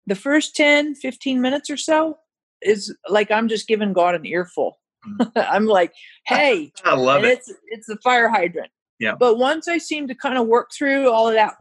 the 0.07 0.14
first 0.14 0.57
10, 0.57 0.96
15 0.96 1.40
minutes 1.40 1.70
or 1.70 1.76
so 1.76 2.18
is 2.62 2.94
like 3.09 3.31
I'm 3.31 3.48
just 3.48 3.68
giving 3.68 3.92
God 3.92 4.14
an 4.14 4.26
earful. 4.26 4.79
Mm. 5.07 5.33
I'm 5.50 5.66
like, 5.66 5.92
hey, 6.26 6.72
I 6.85 6.94
love 6.94 7.24
it. 7.24 7.38
It's 7.38 7.53
it's 7.68 7.87
the 7.87 7.98
fire 8.03 8.29
hydrant. 8.29 8.70
Yeah. 8.98 9.14
But 9.18 9.38
once 9.38 9.66
I 9.66 9.79
seem 9.79 10.09
to 10.09 10.14
kind 10.14 10.37
of 10.37 10.46
work 10.46 10.70
through 10.76 11.11
all 11.11 11.29
of 11.29 11.35
that, 11.35 11.55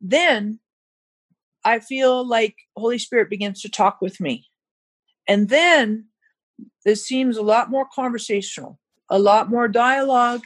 then 0.00 0.58
I 1.64 1.80
feel 1.80 2.26
like 2.26 2.54
Holy 2.76 2.98
Spirit 2.98 3.28
begins 3.28 3.60
to 3.62 3.68
talk 3.68 4.00
with 4.00 4.20
me. 4.20 4.46
And 5.28 5.48
then 5.48 6.06
this 6.84 7.04
seems 7.04 7.36
a 7.36 7.42
lot 7.42 7.70
more 7.70 7.86
conversational 7.94 8.78
a 9.10 9.18
lot 9.18 9.50
more 9.50 9.68
dialogue. 9.68 10.42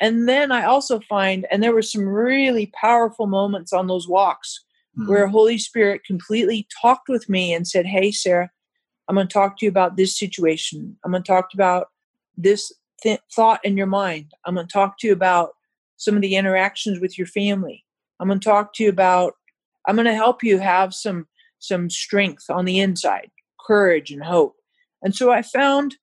And 0.00 0.28
then 0.28 0.50
I 0.50 0.64
also 0.64 1.00
find, 1.08 1.46
and 1.50 1.62
there 1.62 1.74
were 1.74 1.82
some 1.82 2.06
really 2.06 2.72
powerful 2.80 3.26
moments 3.26 3.72
on 3.72 3.86
those 3.86 4.08
walks 4.08 4.64
mm-hmm. 4.98 5.08
where 5.08 5.26
Holy 5.26 5.58
Spirit 5.58 6.04
completely 6.04 6.66
talked 6.80 7.08
with 7.08 7.28
me 7.28 7.52
and 7.52 7.66
said, 7.66 7.86
Hey, 7.86 8.10
Sarah, 8.10 8.50
I'm 9.08 9.14
going 9.14 9.28
to 9.28 9.32
talk 9.32 9.58
to 9.58 9.66
you 9.66 9.70
about 9.70 9.96
this 9.96 10.18
situation. 10.18 10.96
I'm 11.04 11.12
going 11.12 11.22
to 11.22 11.26
talk 11.26 11.50
about 11.54 11.88
this 12.36 12.72
th- 13.02 13.20
thought 13.34 13.64
in 13.64 13.76
your 13.76 13.86
mind. 13.86 14.32
I'm 14.44 14.54
going 14.54 14.66
to 14.66 14.72
talk 14.72 14.98
to 14.98 15.06
you 15.06 15.12
about 15.12 15.50
some 15.96 16.16
of 16.16 16.22
the 16.22 16.36
interactions 16.36 17.00
with 17.00 17.18
your 17.18 17.26
family. 17.26 17.84
I'm 18.18 18.28
going 18.28 18.40
to 18.40 18.44
talk 18.44 18.74
to 18.74 18.84
you 18.84 18.88
about, 18.88 19.34
I'm 19.86 19.96
going 19.96 20.06
to 20.06 20.14
help 20.14 20.42
you 20.42 20.58
have 20.58 20.94
some 20.94 21.26
some 21.62 21.88
strength 21.88 22.50
on 22.50 22.64
the 22.64 22.80
inside, 22.80 23.30
courage 23.64 24.10
and 24.10 24.24
hope. 24.24 24.56
And 25.00 25.14
so 25.14 25.30
I 25.30 25.42
found 25.42 25.96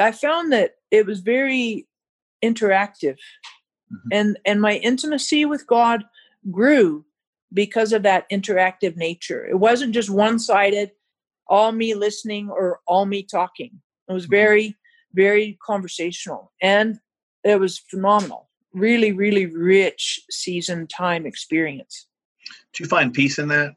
I 0.00 0.12
found 0.12 0.52
that 0.52 0.76
it 0.90 1.06
was 1.06 1.20
very 1.20 1.86
interactive, 2.42 3.16
mm-hmm. 3.92 4.08
and 4.12 4.38
and 4.44 4.60
my 4.60 4.76
intimacy 4.76 5.44
with 5.44 5.66
God 5.66 6.04
grew 6.50 7.04
because 7.52 7.92
of 7.92 8.02
that 8.02 8.28
interactive 8.30 8.96
nature. 8.96 9.46
It 9.46 9.58
wasn't 9.58 9.94
just 9.94 10.10
one 10.10 10.38
sided, 10.38 10.90
all 11.46 11.72
me 11.72 11.94
listening 11.94 12.50
or 12.50 12.80
all 12.86 13.06
me 13.06 13.22
talking. 13.22 13.80
It 14.08 14.12
was 14.12 14.24
mm-hmm. 14.24 14.32
very 14.32 14.76
very 15.12 15.58
conversational, 15.64 16.52
and 16.60 16.98
it 17.44 17.60
was 17.60 17.78
phenomenal. 17.78 18.48
Really, 18.72 19.12
really 19.12 19.46
rich 19.46 20.20
season 20.30 20.88
time 20.88 21.26
experience. 21.26 22.06
Do 22.72 22.82
you 22.82 22.88
find 22.88 23.14
peace 23.14 23.38
in 23.38 23.48
that? 23.48 23.74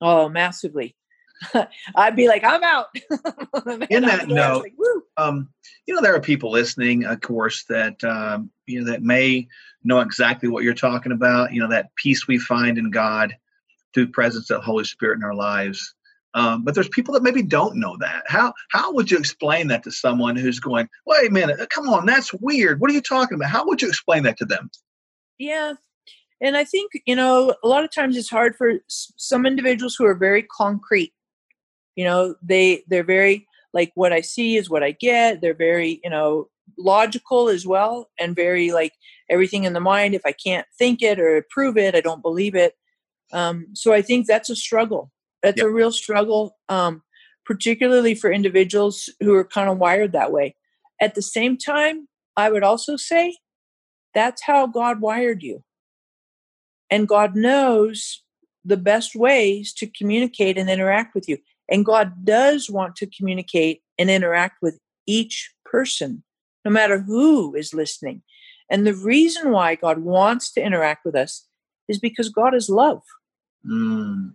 Oh, 0.00 0.28
massively. 0.28 0.94
I'd 1.96 2.16
be 2.16 2.28
like, 2.28 2.44
I'm 2.44 2.62
out. 2.62 2.86
in 3.90 4.02
that 4.02 4.28
note, 4.28 4.62
like, 4.62 4.74
um, 5.16 5.48
you 5.86 5.94
know, 5.94 6.00
there 6.00 6.14
are 6.14 6.20
people 6.20 6.50
listening, 6.50 7.04
of 7.04 7.20
course, 7.20 7.64
that 7.64 8.02
um, 8.04 8.50
you 8.66 8.80
know 8.80 8.90
that 8.90 9.02
may 9.02 9.46
know 9.84 10.00
exactly 10.00 10.48
what 10.48 10.64
you're 10.64 10.74
talking 10.74 11.12
about. 11.12 11.52
You 11.52 11.60
know, 11.60 11.68
that 11.68 11.94
peace 11.96 12.26
we 12.26 12.38
find 12.38 12.78
in 12.78 12.90
God 12.90 13.36
through 13.92 14.08
presence 14.08 14.50
of 14.50 14.58
the 14.58 14.64
Holy 14.64 14.84
Spirit 14.84 15.16
in 15.16 15.24
our 15.24 15.34
lives. 15.34 15.94
Um, 16.34 16.64
but 16.64 16.74
there's 16.74 16.88
people 16.88 17.14
that 17.14 17.22
maybe 17.22 17.42
don't 17.42 17.76
know 17.76 17.96
that. 18.00 18.24
How 18.26 18.52
how 18.72 18.92
would 18.92 19.10
you 19.10 19.18
explain 19.18 19.68
that 19.68 19.84
to 19.84 19.92
someone 19.92 20.34
who's 20.34 20.58
going, 20.58 20.88
wait 21.06 21.30
a 21.30 21.32
minute, 21.32 21.70
come 21.70 21.88
on, 21.88 22.06
that's 22.06 22.34
weird. 22.34 22.80
What 22.80 22.90
are 22.90 22.94
you 22.94 23.02
talking 23.02 23.36
about? 23.36 23.50
How 23.50 23.64
would 23.66 23.80
you 23.80 23.88
explain 23.88 24.24
that 24.24 24.36
to 24.38 24.44
them? 24.44 24.70
Yeah, 25.38 25.74
and 26.40 26.56
I 26.56 26.64
think 26.64 26.92
you 27.06 27.14
know 27.14 27.54
a 27.62 27.68
lot 27.68 27.84
of 27.84 27.92
times 27.92 28.16
it's 28.16 28.30
hard 28.30 28.56
for 28.56 28.74
some 28.88 29.46
individuals 29.46 29.94
who 29.94 30.06
are 30.06 30.14
very 30.14 30.42
concrete 30.42 31.12
you 31.96 32.04
know 32.04 32.34
they 32.42 32.82
they're 32.88 33.04
very 33.04 33.46
like 33.74 33.92
what 33.94 34.12
i 34.12 34.20
see 34.20 34.56
is 34.56 34.70
what 34.70 34.82
i 34.82 34.92
get 34.92 35.42
they're 35.42 35.52
very 35.52 36.00
you 36.02 36.08
know 36.08 36.48
logical 36.78 37.48
as 37.48 37.66
well 37.66 38.08
and 38.18 38.34
very 38.34 38.72
like 38.72 38.92
everything 39.28 39.64
in 39.64 39.74
the 39.74 39.80
mind 39.80 40.14
if 40.14 40.22
i 40.24 40.32
can't 40.32 40.66
think 40.78 41.02
it 41.02 41.20
or 41.20 41.44
prove 41.50 41.76
it 41.76 41.94
i 41.94 42.00
don't 42.00 42.22
believe 42.22 42.54
it. 42.54 42.74
Um, 43.32 43.66
so 43.74 43.92
i 43.92 44.00
think 44.00 44.26
that's 44.26 44.48
a 44.50 44.56
struggle. 44.56 45.10
That's 45.42 45.58
yep. 45.58 45.66
a 45.66 45.70
real 45.70 45.92
struggle 45.92 46.56
um, 46.70 47.02
particularly 47.44 48.14
for 48.14 48.32
individuals 48.32 49.10
who 49.20 49.34
are 49.34 49.44
kind 49.44 49.68
of 49.68 49.76
wired 49.76 50.12
that 50.12 50.32
way. 50.32 50.56
At 51.02 51.14
the 51.14 51.22
same 51.22 51.58
time 51.58 52.08
i 52.36 52.50
would 52.50 52.62
also 52.62 52.96
say 52.96 53.36
that's 54.14 54.42
how 54.42 54.66
god 54.66 55.00
wired 55.00 55.42
you. 55.42 55.64
And 56.90 57.08
god 57.08 57.34
knows 57.34 58.22
the 58.64 58.76
best 58.78 59.14
ways 59.14 59.74
to 59.74 59.86
communicate 59.86 60.56
and 60.56 60.70
interact 60.70 61.14
with 61.14 61.28
you 61.28 61.38
and 61.68 61.84
God 61.84 62.24
does 62.24 62.70
want 62.70 62.96
to 62.96 63.06
communicate 63.06 63.82
and 63.98 64.10
interact 64.10 64.58
with 64.60 64.78
each 65.06 65.52
person, 65.64 66.22
no 66.64 66.70
matter 66.70 67.00
who 67.00 67.54
is 67.54 67.74
listening. 67.74 68.22
And 68.70 68.86
the 68.86 68.94
reason 68.94 69.50
why 69.50 69.74
God 69.74 69.98
wants 69.98 70.52
to 70.52 70.62
interact 70.62 71.04
with 71.04 71.14
us 71.14 71.46
is 71.88 71.98
because 71.98 72.28
God 72.28 72.54
is 72.54 72.68
love. 72.68 73.02
Mm. 73.66 74.32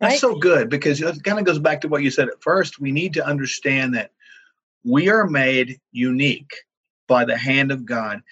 That's 0.00 0.14
right? 0.14 0.20
so 0.20 0.34
good 0.34 0.68
because 0.68 1.00
it 1.00 1.22
kind 1.22 1.38
of 1.38 1.44
goes 1.44 1.58
back 1.58 1.80
to 1.82 1.88
what 1.88 2.02
you 2.02 2.10
said 2.10 2.28
at 2.28 2.42
first. 2.42 2.80
We 2.80 2.90
need 2.90 3.14
to 3.14 3.26
understand 3.26 3.94
that 3.94 4.10
we 4.84 5.08
are 5.08 5.26
made 5.26 5.78
unique 5.92 6.50
by 7.06 7.24
the 7.24 7.36
hand 7.36 7.70
of 7.70 7.84
God. 7.84 8.22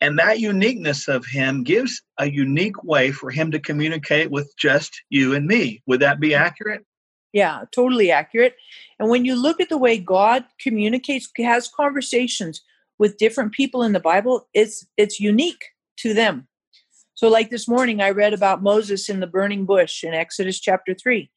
And 0.00 0.18
that 0.18 0.40
uniqueness 0.40 1.08
of 1.08 1.24
him 1.24 1.62
gives 1.62 2.02
a 2.18 2.30
unique 2.30 2.82
way 2.84 3.10
for 3.12 3.30
him 3.30 3.50
to 3.50 3.58
communicate 3.58 4.30
with 4.30 4.52
just 4.56 5.02
you 5.08 5.34
and 5.34 5.46
me. 5.46 5.82
Would 5.86 6.00
that 6.00 6.20
be 6.20 6.34
accurate? 6.34 6.84
Yeah, 7.32 7.64
totally 7.72 8.10
accurate. 8.10 8.56
And 8.98 9.10
when 9.10 9.24
you 9.24 9.34
look 9.34 9.60
at 9.60 9.68
the 9.68 9.78
way 9.78 9.98
God 9.98 10.44
communicates, 10.60 11.28
has 11.36 11.68
conversations 11.68 12.62
with 12.98 13.18
different 13.18 13.52
people 13.52 13.82
in 13.82 13.92
the 13.92 14.00
Bible, 14.00 14.48
it's 14.54 14.86
it's 14.96 15.20
unique 15.20 15.64
to 15.98 16.14
them. 16.14 16.48
So 17.14 17.28
like 17.28 17.50
this 17.50 17.66
morning 17.66 18.00
I 18.00 18.10
read 18.10 18.32
about 18.32 18.62
Moses 18.62 19.08
in 19.08 19.20
the 19.20 19.26
burning 19.26 19.64
bush 19.64 20.04
in 20.04 20.14
Exodus 20.14 20.60
chapter 20.60 20.94
3. 20.94 21.30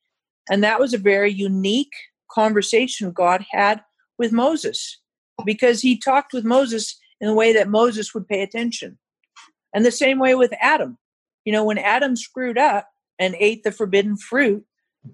And 0.49 0.63
that 0.63 0.79
was 0.79 0.93
a 0.93 0.97
very 0.97 1.31
unique 1.31 1.93
conversation 2.31 3.11
God 3.11 3.45
had 3.51 3.81
with 4.17 4.31
Moses 4.31 4.99
because 5.45 5.81
he 5.81 5.97
talked 5.97 6.33
with 6.33 6.43
Moses 6.43 6.99
in 7.21 7.29
a 7.29 7.33
way 7.33 7.53
that 7.53 7.69
Moses 7.69 8.13
would 8.13 8.27
pay 8.27 8.41
attention. 8.41 8.97
And 9.73 9.85
the 9.85 9.91
same 9.91 10.19
way 10.19 10.35
with 10.35 10.53
Adam. 10.59 10.97
You 11.45 11.53
know, 11.53 11.63
when 11.63 11.77
Adam 11.77 12.15
screwed 12.15 12.57
up 12.57 12.89
and 13.17 13.35
ate 13.39 13.63
the 13.63 13.71
forbidden 13.71 14.17
fruit, 14.17 14.65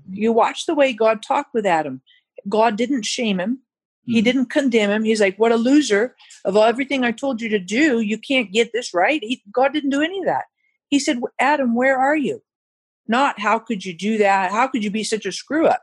you 0.09 0.31
watch 0.31 0.65
the 0.65 0.75
way 0.75 0.93
God 0.93 1.21
talked 1.21 1.53
with 1.53 1.65
Adam. 1.65 2.01
God 2.47 2.75
didn't 2.75 3.03
shame 3.03 3.39
him. 3.39 3.59
He 4.03 4.17
mm-hmm. 4.17 4.23
didn't 4.25 4.45
condemn 4.47 4.91
him. 4.91 5.03
He's 5.03 5.21
like, 5.21 5.37
"What 5.37 5.51
a 5.51 5.57
loser! 5.57 6.15
Of 6.43 6.55
everything 6.55 7.03
I 7.03 7.11
told 7.11 7.41
you 7.41 7.49
to 7.49 7.59
do, 7.59 7.99
you 7.99 8.17
can't 8.17 8.51
get 8.51 8.71
this 8.73 8.93
right." 8.93 9.19
He, 9.23 9.41
God 9.51 9.73
didn't 9.73 9.89
do 9.89 10.01
any 10.01 10.19
of 10.19 10.25
that. 10.25 10.45
He 10.87 10.99
said, 10.99 11.19
"Adam, 11.39 11.75
where 11.75 11.97
are 11.97 12.15
you?" 12.15 12.41
Not 13.07 13.39
how 13.39 13.59
could 13.59 13.85
you 13.85 13.93
do 13.93 14.17
that? 14.17 14.51
How 14.51 14.67
could 14.67 14.83
you 14.83 14.91
be 14.91 15.03
such 15.03 15.25
a 15.25 15.31
screw 15.31 15.67
up? 15.67 15.81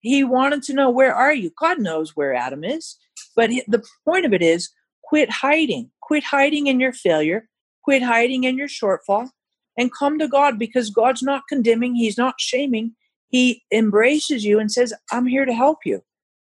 He 0.00 0.24
wanted 0.24 0.62
to 0.64 0.74
know 0.74 0.90
where 0.90 1.14
are 1.14 1.32
you. 1.32 1.52
God 1.58 1.78
knows 1.78 2.16
where 2.16 2.34
Adam 2.34 2.64
is, 2.64 2.96
but 3.36 3.50
the 3.68 3.84
point 4.04 4.26
of 4.26 4.32
it 4.32 4.42
is, 4.42 4.70
quit 5.04 5.30
hiding. 5.30 5.90
Quit 6.00 6.24
hiding 6.24 6.66
in 6.66 6.80
your 6.80 6.92
failure. 6.92 7.48
Quit 7.84 8.02
hiding 8.02 8.44
in 8.44 8.56
your 8.56 8.68
shortfall, 8.68 9.30
and 9.76 9.92
come 9.92 10.18
to 10.18 10.28
God 10.28 10.58
because 10.58 10.90
God's 10.90 11.22
not 11.22 11.48
condemning. 11.48 11.94
He's 11.94 12.18
not 12.18 12.34
shaming 12.38 12.94
he 13.32 13.64
embraces 13.72 14.44
you 14.44 14.60
and 14.60 14.70
says, 14.70 14.92
I'm 15.10 15.26
here 15.26 15.46
to 15.46 15.54
help 15.54 15.78
you. 15.84 16.02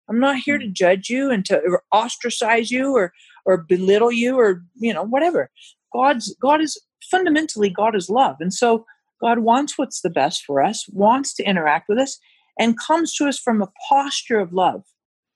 I'm 0.09 0.19
not 0.19 0.37
here 0.37 0.57
to 0.57 0.65
mm. 0.65 0.73
judge 0.73 1.07
you 1.09 1.29
and 1.29 1.45
to 1.45 1.79
ostracize 1.93 2.71
you 2.71 2.93
or 2.95 3.13
or 3.45 3.57
belittle 3.57 4.11
you 4.11 4.37
or 4.37 4.63
you 4.75 4.93
know 4.93 5.03
whatever. 5.03 5.49
God's 5.93 6.35
God 6.41 6.61
is 6.61 6.81
fundamentally 7.09 7.69
God 7.69 7.95
is 7.95 8.09
love. 8.09 8.37
And 8.39 8.53
so 8.53 8.85
God 9.21 9.39
wants 9.39 9.77
what's 9.77 10.01
the 10.01 10.09
best 10.09 10.43
for 10.45 10.63
us, 10.63 10.85
wants 10.89 11.33
to 11.35 11.43
interact 11.43 11.87
with 11.87 11.99
us 11.99 12.19
and 12.57 12.79
comes 12.79 13.13
to 13.15 13.27
us 13.27 13.37
from 13.37 13.61
a 13.61 13.71
posture 13.87 14.39
of 14.39 14.51
love, 14.51 14.83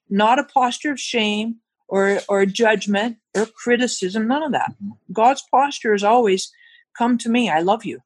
not 0.09 0.39
a 0.39 0.43
posture 0.43 0.91
of 0.91 0.99
shame 0.99 1.57
or 1.87 2.19
or 2.27 2.47
judgment 2.47 3.17
or 3.35 3.45
criticism, 3.45 4.27
none 4.27 4.41
of 4.41 4.53
that. 4.53 4.71
Mm-hmm. 4.71 5.13
God's 5.13 5.43
posture 5.51 5.93
is 5.93 6.03
always 6.03 6.51
come 6.97 7.19
to 7.19 7.29
me, 7.29 7.47
I 7.47 7.59
love 7.59 7.85
you. 7.85 7.99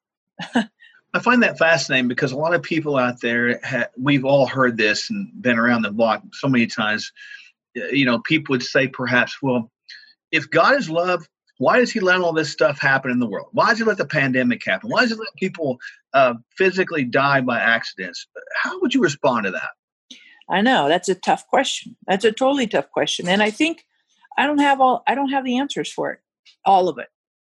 I 1.18 1.20
find 1.20 1.42
that 1.42 1.58
fascinating 1.58 2.08
because 2.08 2.32
a 2.32 2.38
lot 2.38 2.54
of 2.54 2.62
people 2.62 2.96
out 2.96 3.22
there, 3.22 3.60
ha- 3.64 3.88
we've 3.98 4.24
all 4.24 4.46
heard 4.46 4.78
this 4.78 5.10
and 5.10 5.32
been 5.42 5.58
around 5.58 5.82
the 5.82 5.90
block 5.90 6.22
so 6.34 6.48
many 6.48 6.68
times. 6.68 7.12
You 7.74 8.06
know, 8.06 8.20
people 8.20 8.54
would 8.54 8.62
say 8.62 8.88
perhaps, 8.88 9.42
well, 9.42 9.72
if 10.32 10.48
God 10.52 10.76
is 10.76 10.92
love, 10.92 11.28
why 11.58 11.80
does 11.80 11.92
he 11.92 12.00
let 12.02 12.22
all 12.22 12.34
this 12.34 12.52
stuff 12.52 12.80
happen 12.80 13.10
in 13.10 13.18
the 13.18 13.26
world? 13.26 13.48
Why 13.52 13.70
does 13.70 13.80
he 13.80 13.84
let 13.84 13.98
the 13.98 14.06
pandemic 14.06 14.64
happen? 14.64 14.92
Why 14.92 15.02
does 15.02 15.10
he 15.10 15.18
let 15.18 15.34
people 15.38 15.80
uh, 16.14 16.36
physically 16.56 17.04
die 17.04 17.42
by 17.42 17.60
accidents? 17.60 18.28
How 18.62 18.80
would 18.82 18.94
you 18.94 19.02
respond 19.02 19.46
to 19.46 19.52
that? 19.52 20.18
I 20.52 20.62
know 20.62 20.88
that's 20.88 21.10
a 21.10 21.16
tough 21.16 21.48
question. 21.48 21.98
That's 22.06 22.26
a 22.26 22.32
totally 22.32 22.68
tough 22.68 22.92
question, 22.92 23.28
and 23.28 23.42
I 23.42 23.50
think 23.50 23.86
I 24.38 24.46
don't 24.46 24.60
have 24.60 24.80
all. 24.80 25.02
I 25.08 25.16
don't 25.16 25.30
have 25.30 25.44
the 25.44 25.58
answers 25.58 25.92
for 25.92 26.12
it, 26.12 26.20
all 26.64 26.88
of 26.90 27.00
it. 27.00 27.08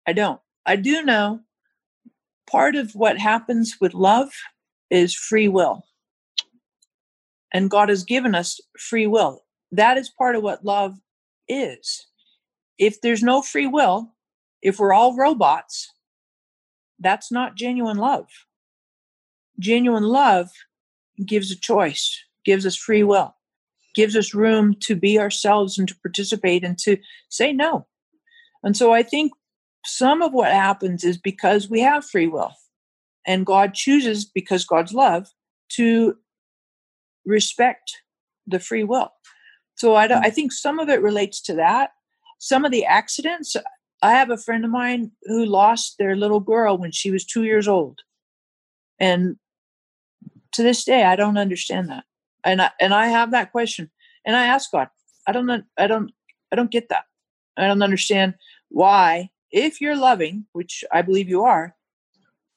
I 0.06 0.12
don't. 0.12 0.38
I 0.66 0.76
do 0.76 1.02
know 1.02 1.40
part 2.50 2.76
of 2.76 2.92
what 2.94 3.18
happens 3.18 3.76
with 3.80 3.94
love 3.94 4.30
is 4.90 5.14
free 5.14 5.48
will. 5.48 5.84
And 7.52 7.70
God 7.70 7.88
has 7.88 8.04
given 8.04 8.34
us 8.34 8.60
free 8.78 9.06
will. 9.06 9.44
That 9.70 9.96
is 9.96 10.10
part 10.10 10.36
of 10.36 10.42
what 10.42 10.64
love 10.64 10.96
is. 11.48 12.06
If 12.78 13.00
there's 13.00 13.22
no 13.22 13.42
free 13.42 13.66
will, 13.66 14.12
if 14.62 14.78
we're 14.78 14.92
all 14.92 15.16
robots, 15.16 15.92
that's 16.98 17.30
not 17.30 17.56
genuine 17.56 17.98
love. 17.98 18.26
Genuine 19.58 20.04
love 20.04 20.50
gives 21.24 21.50
a 21.50 21.56
choice, 21.56 22.18
gives 22.44 22.66
us 22.66 22.76
free 22.76 23.02
will, 23.04 23.36
gives 23.94 24.16
us 24.16 24.34
room 24.34 24.74
to 24.80 24.96
be 24.96 25.18
ourselves 25.18 25.78
and 25.78 25.86
to 25.88 25.96
participate 25.96 26.64
and 26.64 26.78
to 26.78 26.96
say 27.28 27.52
no. 27.52 27.86
And 28.62 28.76
so 28.76 28.92
I 28.92 29.02
think 29.02 29.32
some 29.84 30.22
of 30.22 30.32
what 30.32 30.50
happens 30.50 31.04
is 31.04 31.18
because 31.18 31.68
we 31.68 31.80
have 31.80 32.04
free 32.04 32.26
will 32.26 32.52
and 33.26 33.46
God 33.46 33.74
chooses, 33.74 34.24
because 34.24 34.64
God's 34.64 34.92
love, 34.92 35.28
to 35.70 36.16
respect 37.24 38.02
the 38.46 38.60
free 38.60 38.84
will. 38.84 39.10
So 39.76 39.94
I, 39.94 40.04
I 40.04 40.30
mm. 40.30 40.34
think 40.34 40.52
some 40.52 40.78
of 40.78 40.88
it 40.88 41.02
relates 41.02 41.40
to 41.42 41.54
that. 41.54 41.90
Some 42.38 42.64
of 42.64 42.70
the 42.70 42.84
accidents, 42.84 43.56
I 44.02 44.12
have 44.12 44.30
a 44.30 44.36
friend 44.36 44.64
of 44.64 44.70
mine 44.70 45.12
who 45.24 45.46
lost 45.46 45.96
their 45.98 46.16
little 46.16 46.40
girl 46.40 46.76
when 46.76 46.92
she 46.92 47.10
was 47.10 47.24
two 47.24 47.44
years 47.44 47.66
old. 47.66 48.00
And 49.00 49.36
to 50.52 50.62
this 50.62 50.84
day, 50.84 51.04
I 51.04 51.16
don't 51.16 51.38
understand 51.38 51.88
that. 51.88 52.04
And 52.44 52.60
I, 52.60 52.70
and 52.80 52.92
I 52.92 53.06
have 53.06 53.30
that 53.30 53.52
question. 53.52 53.90
And 54.26 54.36
I 54.36 54.46
ask 54.46 54.70
God, 54.70 54.88
I 55.26 55.32
don't, 55.32 55.64
I 55.78 55.86
don't, 55.86 56.12
I 56.52 56.56
don't 56.56 56.70
get 56.70 56.90
that. 56.90 57.04
I 57.56 57.66
don't 57.66 57.82
understand 57.82 58.34
why 58.68 59.30
if 59.54 59.80
you're 59.80 59.96
loving, 59.96 60.46
which 60.52 60.84
I 60.92 61.00
believe 61.00 61.28
you 61.28 61.44
are, 61.44 61.76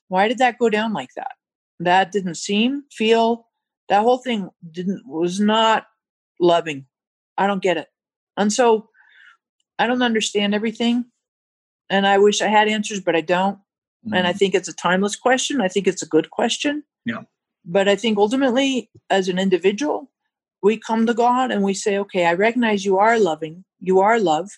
why 0.08 0.28
did 0.28 0.40
that 0.40 0.58
go 0.58 0.68
down 0.70 0.94
like 0.94 1.12
that? 1.16 1.34
That 1.80 2.12
didn't 2.12 2.36
seem, 2.36 2.86
feel, 2.92 3.48
that 3.88 4.02
whole 4.02 4.18
thing 4.18 4.50
didn't, 4.72 5.08
was 5.08 5.40
not 5.40 5.86
loving. 6.40 6.88
I 7.38 7.46
don't 7.46 7.62
get 7.62 7.78
it. 7.78 7.88
And 8.36 8.52
so 8.52 8.90
I 9.78 9.86
don't 9.86 10.02
understand 10.02 10.56
everything. 10.56 11.06
And 11.88 12.08
I 12.08 12.18
wish 12.18 12.42
I 12.42 12.48
had 12.48 12.68
answers, 12.68 13.00
but 13.00 13.16
I 13.16 13.22
don't. 13.22 13.58
Mm-hmm. 13.58 14.16
And 14.16 14.26
I 14.26 14.32
mm-hmm. 14.32 14.40
think 14.40 14.56
it's 14.56 14.68
a 14.68 14.74
timeless 14.74 15.16
question. 15.16 15.62
I 15.62 15.68
think 15.68 15.88
it's 15.88 16.02
a 16.02 16.08
good 16.08 16.32
question. 16.32 16.84
Yeah. 17.06 17.22
But 17.64 17.88
I 17.88 17.96
think 17.96 18.18
ultimately, 18.18 18.90
as 19.12 19.30
an 19.30 19.38
individual, 19.38 20.10
we 20.64 20.80
come 20.80 21.06
to 21.06 21.14
God 21.14 21.52
and 21.52 21.62
we 21.62 21.76
say, 21.76 22.00
okay, 22.00 22.26
I 22.26 22.34
recognize 22.34 22.86
you 22.86 22.98
are 22.98 23.20
loving, 23.20 23.66
you 23.80 24.00
are 24.00 24.20
love. 24.20 24.50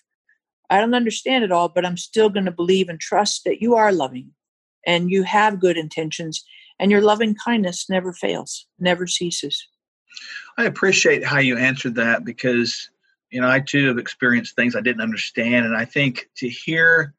I 0.70 0.78
don't 0.78 0.94
understand 0.94 1.44
it 1.44 1.52
all, 1.52 1.68
but 1.68 1.84
I'm 1.84 1.96
still 1.96 2.30
going 2.30 2.44
to 2.44 2.52
believe 2.52 2.88
and 2.88 3.00
trust 3.00 3.42
that 3.44 3.60
you 3.60 3.74
are 3.74 3.92
loving 3.92 4.30
and 4.86 5.10
you 5.10 5.24
have 5.24 5.60
good 5.60 5.76
intentions 5.76 6.44
and 6.78 6.90
your 6.90 7.02
loving 7.02 7.34
kindness 7.34 7.90
never 7.90 8.12
fails, 8.12 8.66
never 8.78 9.06
ceases. 9.06 9.66
I 10.56 10.64
appreciate 10.64 11.24
how 11.24 11.38
you 11.38 11.58
answered 11.58 11.96
that 11.96 12.24
because, 12.24 12.88
you 13.30 13.40
know, 13.40 13.48
I 13.48 13.60
too 13.60 13.88
have 13.88 13.98
experienced 13.98 14.54
things 14.54 14.74
I 14.76 14.80
didn't 14.80 15.02
understand. 15.02 15.66
And 15.66 15.76
I 15.76 15.84
think 15.84 16.28
to 16.36 16.48
hear, 16.48 17.14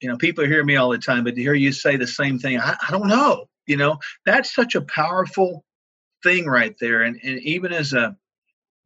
you 0.00 0.08
know, 0.08 0.16
people 0.16 0.44
hear 0.44 0.64
me 0.64 0.76
all 0.76 0.90
the 0.90 0.98
time, 0.98 1.24
but 1.24 1.34
to 1.36 1.40
hear 1.40 1.54
you 1.54 1.72
say 1.72 1.96
the 1.96 2.06
same 2.06 2.38
thing, 2.38 2.58
I, 2.58 2.76
I 2.86 2.90
don't 2.90 3.08
know, 3.08 3.46
you 3.66 3.76
know, 3.76 3.98
that's 4.26 4.54
such 4.54 4.74
a 4.74 4.82
powerful 4.82 5.64
thing 6.22 6.46
right 6.46 6.74
there. 6.80 7.02
And, 7.02 7.18
and 7.22 7.40
even 7.40 7.72
as 7.72 7.92
a 7.92 8.16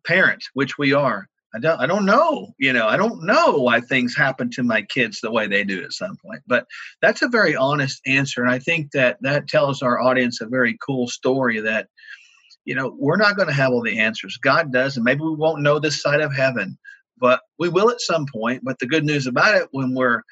parent, 0.06 0.44
which 0.54 0.78
we 0.78 0.92
are, 0.92 1.28
I 1.54 1.58
don't 1.60 1.80
I 1.80 1.86
don't 1.86 2.04
know, 2.04 2.52
you 2.58 2.72
know, 2.72 2.88
I 2.88 2.96
don't 2.96 3.24
know 3.24 3.58
why 3.58 3.80
things 3.80 4.16
happen 4.16 4.50
to 4.50 4.62
my 4.62 4.82
kids 4.82 5.20
the 5.20 5.30
way 5.30 5.46
they 5.46 5.64
do 5.64 5.82
at 5.84 5.92
some 5.92 6.16
point. 6.16 6.42
But 6.46 6.66
that's 7.00 7.22
a 7.22 7.28
very 7.28 7.54
honest 7.54 8.00
answer 8.06 8.42
and 8.42 8.50
I 8.50 8.58
think 8.58 8.90
that 8.92 9.18
that 9.20 9.48
tells 9.48 9.82
our 9.82 10.00
audience 10.00 10.40
a 10.40 10.46
very 10.46 10.76
cool 10.84 11.06
story 11.08 11.60
that 11.60 11.88
you 12.64 12.74
know, 12.74 12.96
we're 12.98 13.18
not 13.18 13.36
going 13.36 13.48
to 13.48 13.54
have 13.54 13.72
all 13.72 13.82
the 13.82 13.98
answers. 13.98 14.38
God 14.38 14.72
does 14.72 14.96
and 14.96 15.04
maybe 15.04 15.20
we 15.20 15.34
won't 15.34 15.62
know 15.62 15.78
this 15.78 16.00
side 16.00 16.20
of 16.20 16.34
heaven, 16.34 16.78
but 17.18 17.40
we 17.58 17.68
will 17.68 17.90
at 17.90 18.00
some 18.00 18.26
point. 18.32 18.62
But 18.64 18.78
the 18.78 18.86
good 18.86 19.04
news 19.04 19.26
about 19.26 19.54
it 19.54 19.68
when 19.70 19.94
we're 19.94 20.22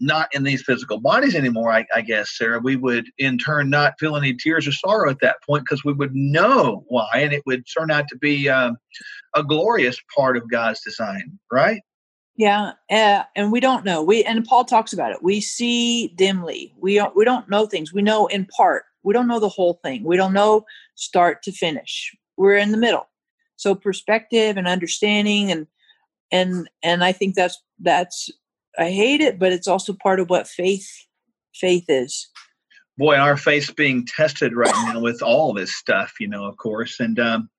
not 0.00 0.28
in 0.34 0.42
these 0.42 0.62
physical 0.62 1.00
bodies 1.00 1.34
anymore, 1.34 1.72
I, 1.72 1.86
I, 1.94 2.00
guess, 2.00 2.36
Sarah, 2.36 2.58
we 2.58 2.76
would 2.76 3.06
in 3.18 3.38
turn 3.38 3.70
not 3.70 3.94
feel 4.00 4.16
any 4.16 4.34
tears 4.34 4.66
or 4.66 4.72
sorrow 4.72 5.10
at 5.10 5.20
that 5.20 5.36
point 5.46 5.64
because 5.64 5.84
we 5.84 5.92
would 5.92 6.14
know 6.14 6.84
why, 6.88 7.08
and 7.14 7.32
it 7.32 7.42
would 7.46 7.64
turn 7.66 7.90
out 7.90 8.08
to 8.08 8.16
be 8.16 8.48
um, 8.48 8.76
a 9.34 9.42
glorious 9.42 9.98
part 10.14 10.36
of 10.36 10.50
God's 10.50 10.80
design, 10.82 11.38
right? 11.50 11.80
Yeah, 12.36 12.72
uh, 12.90 13.24
and 13.36 13.52
we 13.52 13.60
don't 13.60 13.84
know. 13.84 14.02
We 14.02 14.24
and 14.24 14.44
Paul 14.44 14.64
talks 14.64 14.92
about 14.92 15.12
it. 15.12 15.22
We 15.22 15.40
see 15.40 16.08
dimly. 16.08 16.72
We 16.80 16.94
don't. 16.94 17.14
We 17.14 17.24
don't 17.24 17.48
know 17.48 17.66
things. 17.66 17.92
We 17.92 18.02
know 18.02 18.26
in 18.26 18.46
part. 18.46 18.84
We 19.02 19.12
don't 19.12 19.28
know 19.28 19.40
the 19.40 19.48
whole 19.48 19.80
thing. 19.82 20.04
We 20.04 20.16
don't 20.16 20.32
know 20.32 20.64
start 20.94 21.42
to 21.42 21.52
finish. 21.52 22.14
We're 22.36 22.56
in 22.56 22.72
the 22.72 22.78
middle. 22.78 23.08
So 23.56 23.74
perspective 23.74 24.56
and 24.56 24.66
understanding 24.66 25.52
and 25.52 25.66
and 26.30 26.68
and 26.82 27.04
I 27.04 27.12
think 27.12 27.34
that's 27.34 27.60
that's 27.80 28.30
I 28.78 28.90
hate 28.90 29.20
it, 29.20 29.38
but 29.38 29.52
it's 29.52 29.68
also 29.68 29.92
part 29.92 30.18
of 30.18 30.30
what 30.30 30.48
faith 30.48 30.88
faith 31.54 31.84
is. 31.88 32.28
Boy, 32.98 33.16
our 33.16 33.36
faith's 33.36 33.70
being 33.70 34.06
tested 34.06 34.54
right 34.54 34.74
now 34.92 35.00
with 35.00 35.22
all 35.22 35.52
this 35.52 35.74
stuff, 35.74 36.14
you 36.20 36.28
know, 36.28 36.44
of 36.44 36.56
course. 36.56 37.00
And 37.00 37.18
um, 37.18 37.50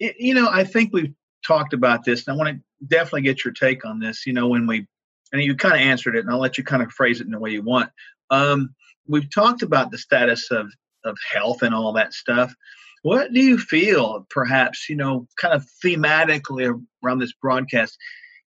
it, 0.00 0.16
you 0.18 0.34
know, 0.34 0.48
I 0.50 0.64
think 0.64 0.92
we've 0.92 1.14
talked 1.46 1.72
about 1.72 2.04
this, 2.04 2.26
and 2.26 2.34
I 2.34 2.36
want 2.36 2.56
to 2.56 2.86
definitely 2.86 3.22
get 3.22 3.44
your 3.44 3.52
take 3.54 3.84
on 3.84 4.00
this. 4.00 4.26
You 4.26 4.32
know, 4.32 4.48
when 4.48 4.66
we, 4.66 4.86
and 5.32 5.42
you 5.42 5.54
kind 5.56 5.74
of 5.74 5.80
answered 5.80 6.16
it, 6.16 6.20
and 6.20 6.30
I'll 6.30 6.38
let 6.38 6.58
you 6.58 6.64
kind 6.64 6.82
of 6.82 6.92
phrase 6.92 7.20
it 7.20 7.26
in 7.26 7.32
the 7.32 7.38
way 7.38 7.50
you 7.50 7.62
want. 7.62 7.90
Um, 8.30 8.74
we've 9.06 9.32
talked 9.32 9.62
about 9.62 9.90
the 9.90 9.98
status 9.98 10.50
of 10.50 10.72
of 11.04 11.16
health 11.30 11.62
and 11.62 11.74
all 11.74 11.92
that 11.92 12.14
stuff. 12.14 12.54
What 13.02 13.34
do 13.34 13.40
you 13.40 13.58
feel, 13.58 14.26
perhaps, 14.30 14.88
you 14.88 14.96
know, 14.96 15.28
kind 15.38 15.52
of 15.52 15.66
thematically 15.84 16.82
around 17.04 17.18
this 17.18 17.34
broadcast, 17.34 17.98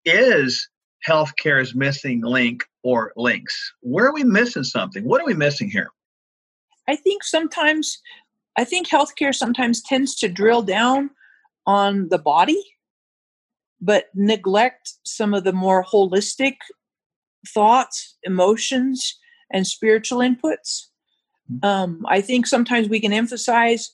is 0.05 0.69
healthcare's 1.09 1.75
missing 1.75 2.21
link 2.21 2.65
or 2.83 3.13
links? 3.17 3.73
Where 3.81 4.07
are 4.07 4.13
we 4.13 4.25
missing 4.25 4.65
something? 4.65 5.05
What 5.05 5.23
are 5.23 5.27
we 5.27 5.33
missing 5.33 5.71
here? 5.71 5.89
I 6.87 6.97
think 6.97 7.25
sometimes, 7.25 8.03
I 8.59 8.65
think 8.65 8.89
healthcare 8.89 9.35
sometimes 9.35 9.81
tends 9.81 10.15
to 10.17 10.29
drill 10.29 10.61
down 10.61 11.09
on 11.67 12.09
the 12.09 12.19
body, 12.19 12.63
but 13.81 14.07
neglect 14.15 14.95
some 15.05 15.35
of 15.35 15.45
the 15.45 15.53
more 15.53 15.85
holistic 15.85 16.57
thoughts, 17.49 18.17
emotions, 18.25 19.19
and 19.53 19.67
spiritual 19.67 20.19
inputs. 20.19 20.87
Mm-hmm. 21.51 21.65
Um, 21.65 22.07
I 22.09 22.21
think 22.21 22.47
sometimes 22.47 22.89
we 22.89 23.01
can 23.01 23.13
emphasize, 23.13 23.91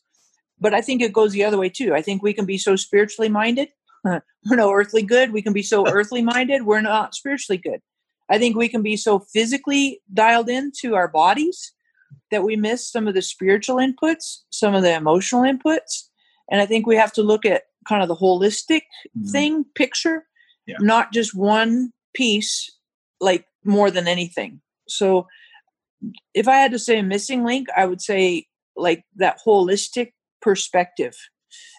but 0.60 0.74
I 0.74 0.80
think 0.80 1.02
it 1.02 1.12
goes 1.12 1.32
the 1.32 1.44
other 1.44 1.58
way 1.58 1.68
too. 1.68 1.94
I 1.94 2.02
think 2.02 2.22
we 2.22 2.34
can 2.34 2.46
be 2.46 2.58
so 2.58 2.76
spiritually 2.76 3.28
minded. 3.28 3.68
we're 4.04 4.22
no 4.56 4.72
earthly 4.72 5.02
good. 5.02 5.32
We 5.32 5.42
can 5.42 5.52
be 5.52 5.62
so 5.62 5.88
earthly 5.90 6.22
minded. 6.22 6.64
We're 6.64 6.80
not 6.80 7.14
spiritually 7.14 7.58
good. 7.58 7.80
I 8.30 8.38
think 8.38 8.56
we 8.56 8.68
can 8.68 8.82
be 8.82 8.96
so 8.96 9.20
physically 9.20 10.00
dialed 10.12 10.48
into 10.48 10.94
our 10.94 11.08
bodies 11.08 11.72
that 12.30 12.42
we 12.42 12.56
miss 12.56 12.90
some 12.90 13.08
of 13.08 13.14
the 13.14 13.22
spiritual 13.22 13.76
inputs, 13.76 14.40
some 14.50 14.74
of 14.74 14.82
the 14.82 14.94
emotional 14.94 15.42
inputs. 15.42 16.08
And 16.50 16.60
I 16.60 16.66
think 16.66 16.86
we 16.86 16.96
have 16.96 17.12
to 17.14 17.22
look 17.22 17.44
at 17.44 17.64
kind 17.88 18.02
of 18.02 18.08
the 18.08 18.16
holistic 18.16 18.82
mm-hmm. 19.16 19.28
thing, 19.28 19.64
picture, 19.74 20.24
yeah. 20.66 20.76
not 20.80 21.12
just 21.12 21.34
one 21.34 21.92
piece, 22.14 22.70
like 23.20 23.46
more 23.64 23.90
than 23.90 24.08
anything. 24.08 24.60
So 24.88 25.26
if 26.34 26.48
I 26.48 26.56
had 26.56 26.72
to 26.72 26.78
say 26.78 26.98
a 26.98 27.02
missing 27.02 27.44
link, 27.44 27.68
I 27.76 27.86
would 27.86 28.00
say 28.00 28.46
like 28.76 29.04
that 29.16 29.40
holistic 29.44 30.12
perspective 30.40 31.14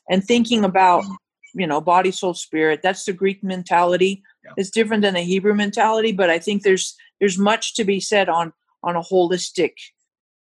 and 0.09 0.23
thinking 0.23 0.63
about, 0.63 1.05
you 1.53 1.65
know, 1.65 1.81
body, 1.81 2.11
soul, 2.11 2.33
spirit. 2.33 2.81
That's 2.83 3.05
the 3.05 3.13
Greek 3.13 3.43
mentality. 3.43 4.21
Yeah. 4.43 4.51
It's 4.57 4.69
different 4.69 5.03
than 5.03 5.13
the 5.13 5.21
Hebrew 5.21 5.53
mentality, 5.53 6.11
but 6.11 6.29
I 6.29 6.39
think 6.39 6.63
there's 6.63 6.95
there's 7.19 7.37
much 7.37 7.75
to 7.75 7.83
be 7.83 7.99
said 7.99 8.29
on 8.29 8.53
on 8.83 8.95
a 8.95 9.01
holistic 9.01 9.73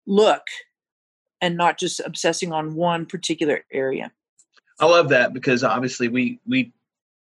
look 0.06 0.44
and 1.44 1.58
not 1.58 1.78
just 1.78 2.00
obsessing 2.00 2.54
on 2.54 2.74
one 2.74 3.06
particular 3.06 3.66
area. 3.70 4.10
I 4.80 4.86
love 4.86 5.10
that 5.10 5.34
because 5.34 5.62
obviously 5.64 6.08
we 6.08 6.40
we 6.48 6.72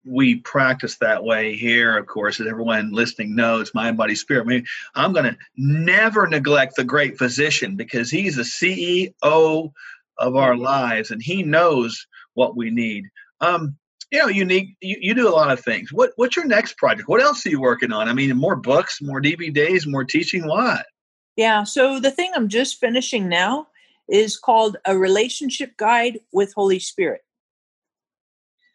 we 0.05 0.37
practice 0.37 0.97
that 0.99 1.25
way 1.25 1.57
here, 1.57 1.99
of 1.99 2.07
course, 2.07 2.41
as 2.41 2.47
everyone 2.47 2.93
listening 2.93 3.35
knows, 3.35 3.75
mind, 3.75 3.97
body, 3.97 4.15
spirit. 4.15 4.43
I 4.43 4.47
mean, 4.47 4.67
I'm 4.95 5.13
going 5.13 5.27
to 5.27 5.37
never 5.57 6.27
neglect 6.27 6.75
the 6.77 6.85
great 6.85 7.19
physician 7.19 7.77
because 7.77 8.11
he's 8.11 8.37
the 8.37 8.43
CEO 8.43 9.73
of 10.19 10.37
our 10.37 10.57
lives 10.57 11.11
and 11.11 11.23
he 11.23 11.43
knows 11.43 12.07
what 12.35 12.57
we 12.57 12.71
need. 12.71 13.05
Um, 13.41 13.77
you 14.13 14.21
know, 14.21 14.29
unique. 14.29 14.77
You, 14.81 14.99
you 15.01 15.15
do 15.15 15.29
a 15.29 15.35
lot 15.35 15.51
of 15.51 15.59
things. 15.61 15.93
What 15.93 16.13
what's 16.15 16.37
your 16.37 16.47
next 16.47 16.79
project? 16.79 17.09
What 17.09 17.23
else 17.23 17.45
are 17.45 17.51
you 17.51 17.61
working 17.61 17.93
on? 17.93 18.09
I 18.09 18.13
mean, 18.13 18.37
more 18.37 18.57
books, 18.57 19.01
more 19.03 19.21
DVDs, 19.21 19.85
more 19.85 20.05
teaching. 20.05 20.47
What? 20.47 20.87
Yeah. 21.35 21.65
So 21.65 21.99
the 21.99 22.11
thing 22.13 22.31
I'm 22.37 22.49
just 22.49 22.79
finishing 22.79 23.29
now 23.29 23.67
is 24.09 24.37
called 24.37 24.77
a 24.87 24.97
relationship 24.97 25.77
guide 25.77 26.19
with 26.33 26.53
Holy 26.55 26.79
Spirit. 26.79 27.23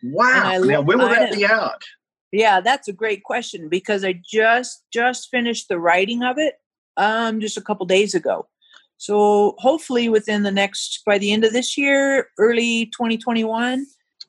Wow. 0.04 0.60
Now, 0.64 0.82
when 0.82 1.00
will 1.00 1.10
that 1.10 1.34
be 1.34 1.46
out? 1.46 1.84
Yeah, 2.32 2.60
that's 2.60 2.88
a 2.88 2.94
great 2.94 3.24
question 3.24 3.70
because 3.70 4.04
I 4.04 4.22
just 4.30 4.84
just 4.92 5.30
finished 5.30 5.70
the 5.70 5.80
writing 5.80 6.24
of 6.24 6.38
it 6.38 6.56
um 6.98 7.40
just 7.40 7.58
a 7.58 7.62
couple 7.62 7.86
days 7.86 8.14
ago. 8.14 8.48
So 8.98 9.56
hopefully 9.60 10.10
within 10.10 10.44
the 10.44 10.52
next 10.52 11.02
by 11.06 11.18
the 11.18 11.32
end 11.32 11.44
of 11.44 11.54
this 11.54 11.78
year, 11.78 12.30
early 12.38 12.88
2021, 12.88 13.86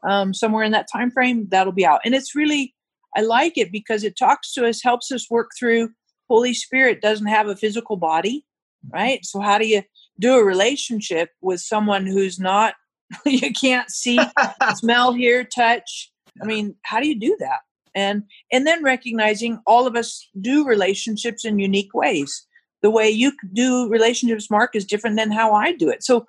um, 0.08 0.34
somewhere 0.34 0.62
in 0.62 0.72
that 0.72 0.88
time 0.92 1.10
frame, 1.10 1.48
that'll 1.50 1.72
be 1.72 1.86
out. 1.86 2.00
And 2.04 2.14
it's 2.14 2.34
really 2.34 2.74
I 3.16 3.22
like 3.22 3.58
it 3.58 3.72
because 3.72 4.04
it 4.04 4.16
talks 4.16 4.52
to 4.54 4.66
us, 4.66 4.82
helps 4.82 5.10
us 5.10 5.30
work 5.30 5.50
through 5.58 5.90
Holy 6.28 6.54
Spirit 6.54 7.00
doesn't 7.00 7.26
have 7.26 7.48
a 7.48 7.56
physical 7.56 7.96
body, 7.96 8.44
right? 8.92 9.24
So 9.24 9.40
how 9.40 9.58
do 9.58 9.66
you 9.66 9.82
do 10.20 10.34
a 10.34 10.44
relationship 10.44 11.30
with 11.40 11.60
someone 11.60 12.06
who's 12.06 12.38
not 12.38 12.74
you 13.26 13.52
can't 13.52 13.90
see, 13.90 14.18
smell, 14.74 15.12
hear, 15.12 15.44
touch. 15.44 16.12
I 16.42 16.46
mean, 16.46 16.74
how 16.82 17.00
do 17.00 17.08
you 17.08 17.18
do 17.18 17.36
that? 17.40 17.60
And 17.94 18.24
and 18.52 18.66
then 18.66 18.84
recognizing 18.84 19.60
all 19.66 19.86
of 19.86 19.96
us 19.96 20.28
do 20.40 20.66
relationships 20.66 21.44
in 21.44 21.58
unique 21.58 21.94
ways. 21.94 22.46
The 22.82 22.90
way 22.90 23.08
you 23.08 23.32
do 23.52 23.88
relationships, 23.88 24.50
Mark, 24.50 24.76
is 24.76 24.84
different 24.84 25.16
than 25.16 25.32
how 25.32 25.52
I 25.52 25.72
do 25.72 25.88
it. 25.88 26.04
So, 26.04 26.26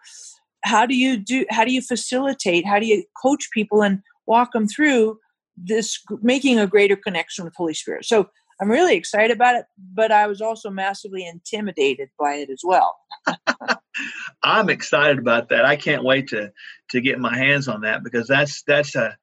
how 0.64 0.86
do 0.86 0.96
you 0.96 1.18
do? 1.18 1.46
How 1.50 1.66
do 1.66 1.74
you 1.74 1.82
facilitate? 1.82 2.66
How 2.66 2.80
do 2.80 2.88
you 2.88 3.04
coach 3.22 3.50
people 3.54 3.84
and 3.84 4.00
walk 4.26 4.54
them 4.54 4.68
through 4.68 5.20
this, 5.58 6.02
making 6.22 6.60
a 6.60 6.66
greater 6.66 6.96
connection 6.96 7.46
with 7.46 7.54
Holy 7.56 7.74
Spirit? 7.74 8.06
So, 8.06 8.30
I'm 8.62 8.70
really 8.70 8.96
excited 8.96 9.32
about 9.32 9.56
it, 9.56 9.66
but 9.94 10.12
I 10.12 10.28
was 10.28 10.42
also 10.42 10.70
massively 10.70 11.26
intimidated 11.26 12.10
by 12.20 12.36
it 12.36 12.50
as 12.50 12.62
well. 12.64 12.96
I'm 14.44 14.70
excited 14.70 15.18
about 15.18 15.50
that. 15.50 15.66
I 15.66 15.76
can't 15.76 16.04
wait 16.04 16.30
to 16.30 16.52
to 16.92 17.02
get 17.02 17.20
my 17.20 17.38
hands 17.38 17.68
on 17.68 17.82
that 17.82 18.04
because 18.04 18.28
that's 18.28 18.64
that's 18.64 18.96
a 18.96 19.16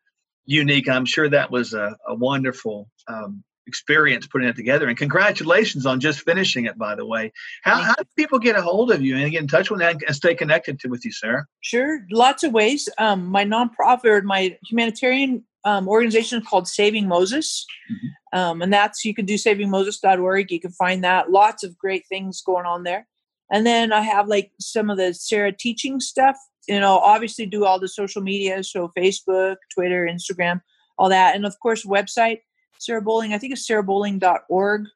unique. 0.46 0.88
I'm 0.88 1.04
sure 1.04 1.28
that 1.28 1.50
was 1.50 1.74
a, 1.74 1.96
a 2.08 2.14
wonderful 2.14 2.88
um, 3.08 3.42
experience 3.66 4.26
putting 4.26 4.48
it 4.48 4.56
together. 4.56 4.88
And 4.88 4.96
congratulations 4.96 5.86
on 5.86 6.00
just 6.00 6.20
finishing 6.20 6.66
it, 6.66 6.78
by 6.78 6.94
the 6.94 7.04
way. 7.04 7.32
How, 7.62 7.76
how 7.76 7.94
do 7.94 8.04
people 8.16 8.38
get 8.38 8.56
a 8.56 8.62
hold 8.62 8.92
of 8.92 9.02
you 9.02 9.16
and 9.16 9.30
get 9.30 9.42
in 9.42 9.48
touch 9.48 9.70
with 9.70 9.80
you 9.80 9.86
and 9.86 10.16
stay 10.16 10.34
connected 10.34 10.80
to 10.80 10.88
with 10.88 11.04
you, 11.04 11.12
Sarah? 11.12 11.46
Sure, 11.60 12.00
lots 12.10 12.44
of 12.44 12.52
ways. 12.52 12.88
Um, 12.98 13.26
my 13.26 13.44
nonprofit 13.44 14.04
or 14.06 14.22
my 14.22 14.56
humanitarian 14.68 15.44
um, 15.66 15.88
organization 15.88 16.40
called 16.40 16.68
Saving 16.68 17.08
Moses. 17.08 17.66
Mm-hmm. 17.92 18.38
Um, 18.38 18.62
and 18.62 18.72
that's, 18.72 19.04
you 19.04 19.12
can 19.12 19.26
do 19.26 19.34
savingmoses.org. 19.34 20.50
You 20.50 20.60
can 20.60 20.70
find 20.70 21.02
that. 21.04 21.30
Lots 21.30 21.64
of 21.64 21.76
great 21.76 22.06
things 22.08 22.40
going 22.40 22.66
on 22.66 22.84
there. 22.84 23.06
And 23.50 23.66
then 23.66 23.92
I 23.92 24.00
have 24.00 24.28
like 24.28 24.52
some 24.60 24.90
of 24.90 24.96
the 24.96 25.12
Sarah 25.12 25.52
teaching 25.52 26.00
stuff. 26.00 26.36
You 26.68 26.80
know, 26.80 26.98
obviously 26.98 27.46
do 27.46 27.64
all 27.64 27.78
the 27.78 27.88
social 27.88 28.22
media, 28.22 28.62
so 28.64 28.90
Facebook, 28.96 29.56
Twitter, 29.72 30.08
Instagram, 30.10 30.60
all 30.98 31.08
that. 31.08 31.36
And 31.36 31.46
of 31.46 31.58
course, 31.60 31.84
website, 31.84 32.40
Sarah 32.78 33.02
Bowling. 33.02 33.34
I 33.34 33.38
think 33.38 33.52
it's 33.52 33.68
sarahbowling.org. 33.68 34.86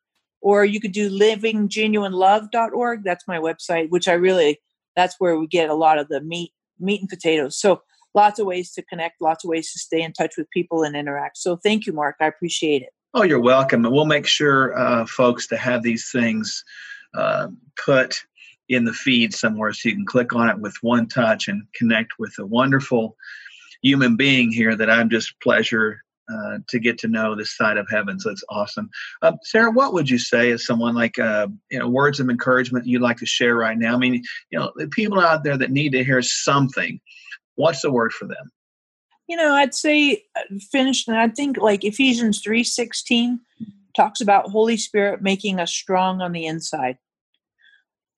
Or 0.43 0.65
you 0.65 0.81
could 0.81 0.93
do 0.93 1.11
livinggenuinelove.org. 1.11 3.05
That's 3.05 3.29
my 3.29 3.39
website, 3.39 3.91
which 3.91 4.09
I 4.09 4.15
really, 4.15 4.59
that's 4.97 5.17
where 5.19 5.39
we 5.39 5.47
get 5.47 5.69
a 5.69 5.75
lot 5.75 5.99
of 5.99 6.09
the 6.09 6.21
meat, 6.23 6.53
meat 6.79 7.01
and 7.01 7.11
potatoes. 7.11 7.59
So 7.59 7.83
lots 8.15 8.39
of 8.39 8.47
ways 8.47 8.73
to 8.73 8.83
connect, 8.83 9.21
lots 9.21 9.45
of 9.45 9.49
ways 9.49 9.73
to 9.73 9.79
stay 9.79 10.03
in 10.03 10.13
touch 10.13 10.35
with 10.37 10.51
people 10.51 10.83
and 10.83 10.97
interact. 10.97 11.39
So 11.39 11.57
thank 11.57 11.87
you, 11.87 11.93
Mark. 11.93 12.17
I 12.21 12.27
appreciate 12.27 12.83
it. 12.83 12.91
Oh, 13.15 13.25
you're 13.25 13.41
welcome. 13.41 13.85
And 13.85 13.95
we'll 13.95 14.05
make 14.05 14.27
sure, 14.27 14.79
uh, 14.79 15.05
folks, 15.07 15.47
to 15.49 15.57
have 15.57 15.83
these 15.83 16.11
things 16.13 16.65
uh, 17.15 17.49
put 17.85 18.17
in 18.69 18.85
the 18.85 18.93
feed 18.93 19.35
somewhere 19.35 19.73
so 19.73 19.89
you 19.89 19.97
can 19.97 20.07
click 20.07 20.33
on 20.33 20.49
it 20.49 20.59
with 20.61 20.77
one 20.81 21.09
touch 21.09 21.49
and 21.49 21.63
connect 21.75 22.13
with 22.19 22.35
a 22.39 22.47
wonderful 22.47 23.17
human 23.83 24.17
being 24.17 24.53
here 24.53 24.77
that 24.77 24.91
I'm 24.91 25.11
just 25.11 25.35
pleasure 25.41 26.01
uh, 26.33 26.59
to 26.69 26.79
get 26.79 26.97
to 26.99 27.09
know 27.09 27.35
this 27.35 27.57
side 27.57 27.77
of 27.77 27.89
heaven. 27.91 28.21
So 28.21 28.31
it's 28.31 28.45
awesome. 28.49 28.89
Uh, 29.23 29.33
Sarah, 29.43 29.73
what 29.73 29.93
would 29.93 30.09
you 30.09 30.19
say 30.19 30.53
as 30.53 30.65
someone 30.65 30.95
like, 30.95 31.19
uh, 31.19 31.49
you 31.71 31.81
know, 31.81 31.89
words 31.89 32.21
of 32.21 32.31
encouragement 32.31 32.87
you'd 32.87 33.03
like 33.03 33.17
to 33.17 33.27
share 33.27 33.57
right 33.57 33.77
now? 33.77 33.95
I 33.95 33.99
mean, 33.99 34.23
you 34.51 34.59
know, 34.59 34.71
the 34.77 34.87
people 34.87 35.19
out 35.19 35.43
there 35.43 35.59
that 35.59 35.73
need 35.73 35.91
to 35.93 36.05
hear 36.05 36.23
something 36.23 37.01
what's 37.61 37.83
the 37.83 37.93
word 37.93 38.13
for 38.13 38.27
them? 38.27 38.51
You 39.29 39.37
know, 39.37 39.53
I'd 39.55 39.75
say 39.75 40.25
uh, 40.37 40.59
finished, 40.73 41.07
and 41.07 41.17
I 41.17 41.29
think 41.29 41.57
like 41.57 41.85
Ephesians 41.85 42.41
three 42.41 42.65
sixteen 42.65 43.41
talks 43.95 44.21
about 44.21 44.51
Holy 44.51 44.77
Spirit 44.77 45.23
making 45.23 45.61
us 45.61 45.73
strong 45.73 46.21
on 46.21 46.33
the 46.33 46.47
inside, 46.47 46.99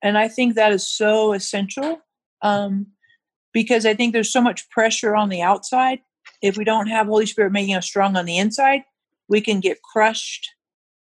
and 0.01 0.17
I 0.17 0.27
think 0.27 0.55
that 0.55 0.71
is 0.71 0.87
so 0.87 1.33
essential 1.33 2.01
um, 2.41 2.87
because 3.53 3.85
I 3.85 3.93
think 3.93 4.13
there's 4.13 4.31
so 4.31 4.41
much 4.41 4.69
pressure 4.69 5.15
on 5.15 5.29
the 5.29 5.41
outside. 5.41 5.99
If 6.41 6.57
we 6.57 6.63
don't 6.63 6.87
have 6.87 7.07
Holy 7.07 7.25
Spirit 7.25 7.51
making 7.51 7.75
us 7.75 7.85
strong 7.85 8.17
on 8.17 8.25
the 8.25 8.37
inside, 8.37 8.83
we 9.27 9.39
can 9.41 9.59
get 9.59 9.81
crushed 9.81 10.49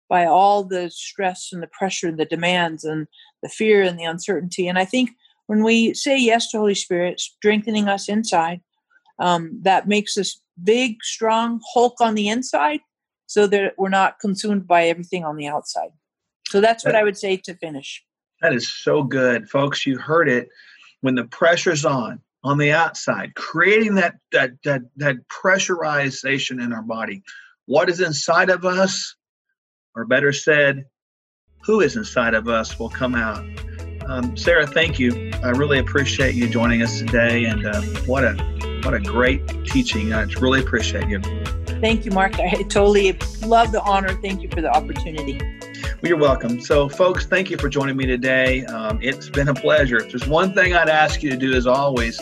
by 0.10 0.26
all 0.26 0.63
the 0.63 0.89
stress 0.89 1.50
and 1.52 1.62
the 1.62 1.69
pressure 1.78 2.08
and 2.08 2.17
the 2.17 2.26
demands 2.26 2.84
and 2.84 3.08
the 3.43 3.50
fear 3.50 3.84
and 3.84 4.00
the 4.00 4.06
uncertainty. 4.06 4.67
And 4.67 4.80
I 4.80 4.86
think 4.86 5.10
when 5.47 5.63
we 5.63 5.93
say 5.93 6.17
yes 6.17 6.51
to 6.51 6.60
Holy 6.60 6.75
Spirit, 6.75 7.19
strengthening 7.19 7.88
us 7.88 8.07
inside, 8.07 8.62
um, 9.19 9.60
that 9.63 9.88
makes 9.88 10.17
us 10.17 10.39
big, 10.63 10.97
strong 11.01 11.60
Hulk 11.73 11.99
on 11.99 12.15
the 12.15 12.29
inside 12.29 12.79
so 13.25 13.47
that 13.47 13.73
we're 13.77 13.89
not 13.89 14.19
consumed 14.19 14.67
by 14.67 14.86
everything 14.88 15.25
on 15.25 15.36
the 15.36 15.47
outside. 15.47 15.89
So 16.47 16.62
that's 16.62 16.86
what 16.86 16.95
I 16.95 17.03
would 17.03 17.17
say 17.17 17.38
to 17.38 17.55
finish. 17.55 18.03
That 18.41 18.53
is 18.53 18.69
so 18.69 19.03
good. 19.03 19.49
Folks, 19.49 19.86
you 19.86 19.97
heard 19.97 20.29
it. 20.29 20.49
When 21.01 21.15
the 21.15 21.25
pressure's 21.25 21.86
on, 21.86 22.21
on 22.43 22.57
the 22.57 22.71
outside, 22.71 23.36
creating 23.36 23.95
that 23.95 24.15
that 24.31 24.51
that, 24.63 24.81
that 24.95 25.17
pressurization 25.27 26.63
in 26.63 26.71
our 26.71 26.81
body. 26.81 27.23
What 27.65 27.89
is 27.89 27.99
inside 27.99 28.49
of 28.49 28.63
us, 28.63 29.15
or 29.95 30.05
better 30.05 30.31
said, 30.31 30.86
who 31.63 31.81
is 31.81 31.97
inside 31.97 32.33
of 32.33 32.47
us 32.47 32.79
will 32.79 32.89
come 32.89 33.15
out. 33.15 33.43
Um, 34.08 34.38
Sarah, 34.38 34.65
thank 34.65 35.00
you. 35.00 35.32
I 35.43 35.50
really 35.50 35.80
appreciate 35.80 36.34
you 36.34 36.48
joining 36.48 36.82
us 36.82 37.00
today, 37.00 37.46
and 37.46 37.65
uh, 37.65 37.82
what 38.06 38.24
a 38.24 38.34
what 38.84 38.93
a 38.93 39.00
great 39.00 39.65
teaching. 39.65 40.13
I 40.13 40.24
really 40.39 40.62
appreciate 40.62 41.10
you. 41.10 41.20
Thank 41.82 42.06
you, 42.06 42.12
Mark. 42.12 42.39
I 42.39 42.63
totally 42.63 43.13
love 43.46 43.72
the 43.72 43.82
honor. 43.82 44.13
Thank 44.22 44.41
you 44.41 44.50
for 44.50 44.62
the 44.62 44.74
opportunity. 44.74 45.39
Well, 46.02 46.10
you're 46.10 46.17
welcome. 46.17 46.62
So, 46.62 46.88
folks, 46.88 47.26
thank 47.26 47.50
you 47.50 47.58
for 47.58 47.70
joining 47.70 47.98
me 47.98 48.06
today. 48.06 48.65
Um, 48.65 49.00
it's 49.02 49.30
been 49.30 49.50
a 49.50 49.54
pleasure. 49.54 49.98
If 49.98 50.10
there's 50.10 50.28
one 50.28 50.54
thing 50.54 50.74
I'd 50.74 50.89
ask 50.89 51.22
you 51.22 51.30
to 51.32 51.38
do, 51.38 51.54
as 51.54 51.67
always, 51.67 52.22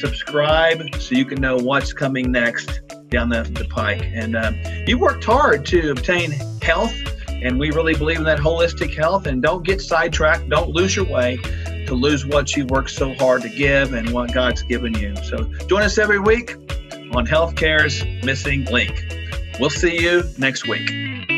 subscribe 0.00 0.94
so 0.96 1.14
you 1.14 1.24
can 1.24 1.40
know 1.40 1.56
what's 1.56 1.92
coming 1.92 2.32
next 2.32 2.80
down 3.10 3.28
the, 3.28 3.42
the 3.42 3.66
pike. 3.66 4.02
And 4.12 4.36
uh, 4.36 4.52
you 4.86 4.98
worked 4.98 5.24
hard 5.24 5.66
to 5.66 5.90
obtain 5.90 6.32
health, 6.62 6.94
and 7.42 7.58
we 7.58 7.70
really 7.70 7.94
believe 7.94 8.18
in 8.18 8.24
that 8.24 8.38
holistic 8.38 8.94
health. 8.94 9.26
And 9.26 9.42
don't 9.42 9.64
get 9.64 9.80
sidetracked, 9.80 10.48
don't 10.48 10.70
lose 10.70 10.96
your 10.96 11.06
way 11.06 11.36
to 11.86 11.94
lose 11.94 12.26
what 12.26 12.54
you 12.56 12.66
worked 12.66 12.90
so 12.90 13.14
hard 13.14 13.42
to 13.42 13.48
give 13.48 13.94
and 13.94 14.10
what 14.10 14.32
God's 14.32 14.62
given 14.62 14.94
you. 14.94 15.16
So, 15.24 15.44
join 15.66 15.82
us 15.82 15.98
every 15.98 16.20
week 16.20 16.54
on 17.14 17.26
Healthcare's 17.26 18.04
Missing 18.24 18.66
Link. 18.66 19.04
We'll 19.58 19.70
see 19.70 20.00
you 20.00 20.24
next 20.38 20.68
week. 20.68 21.37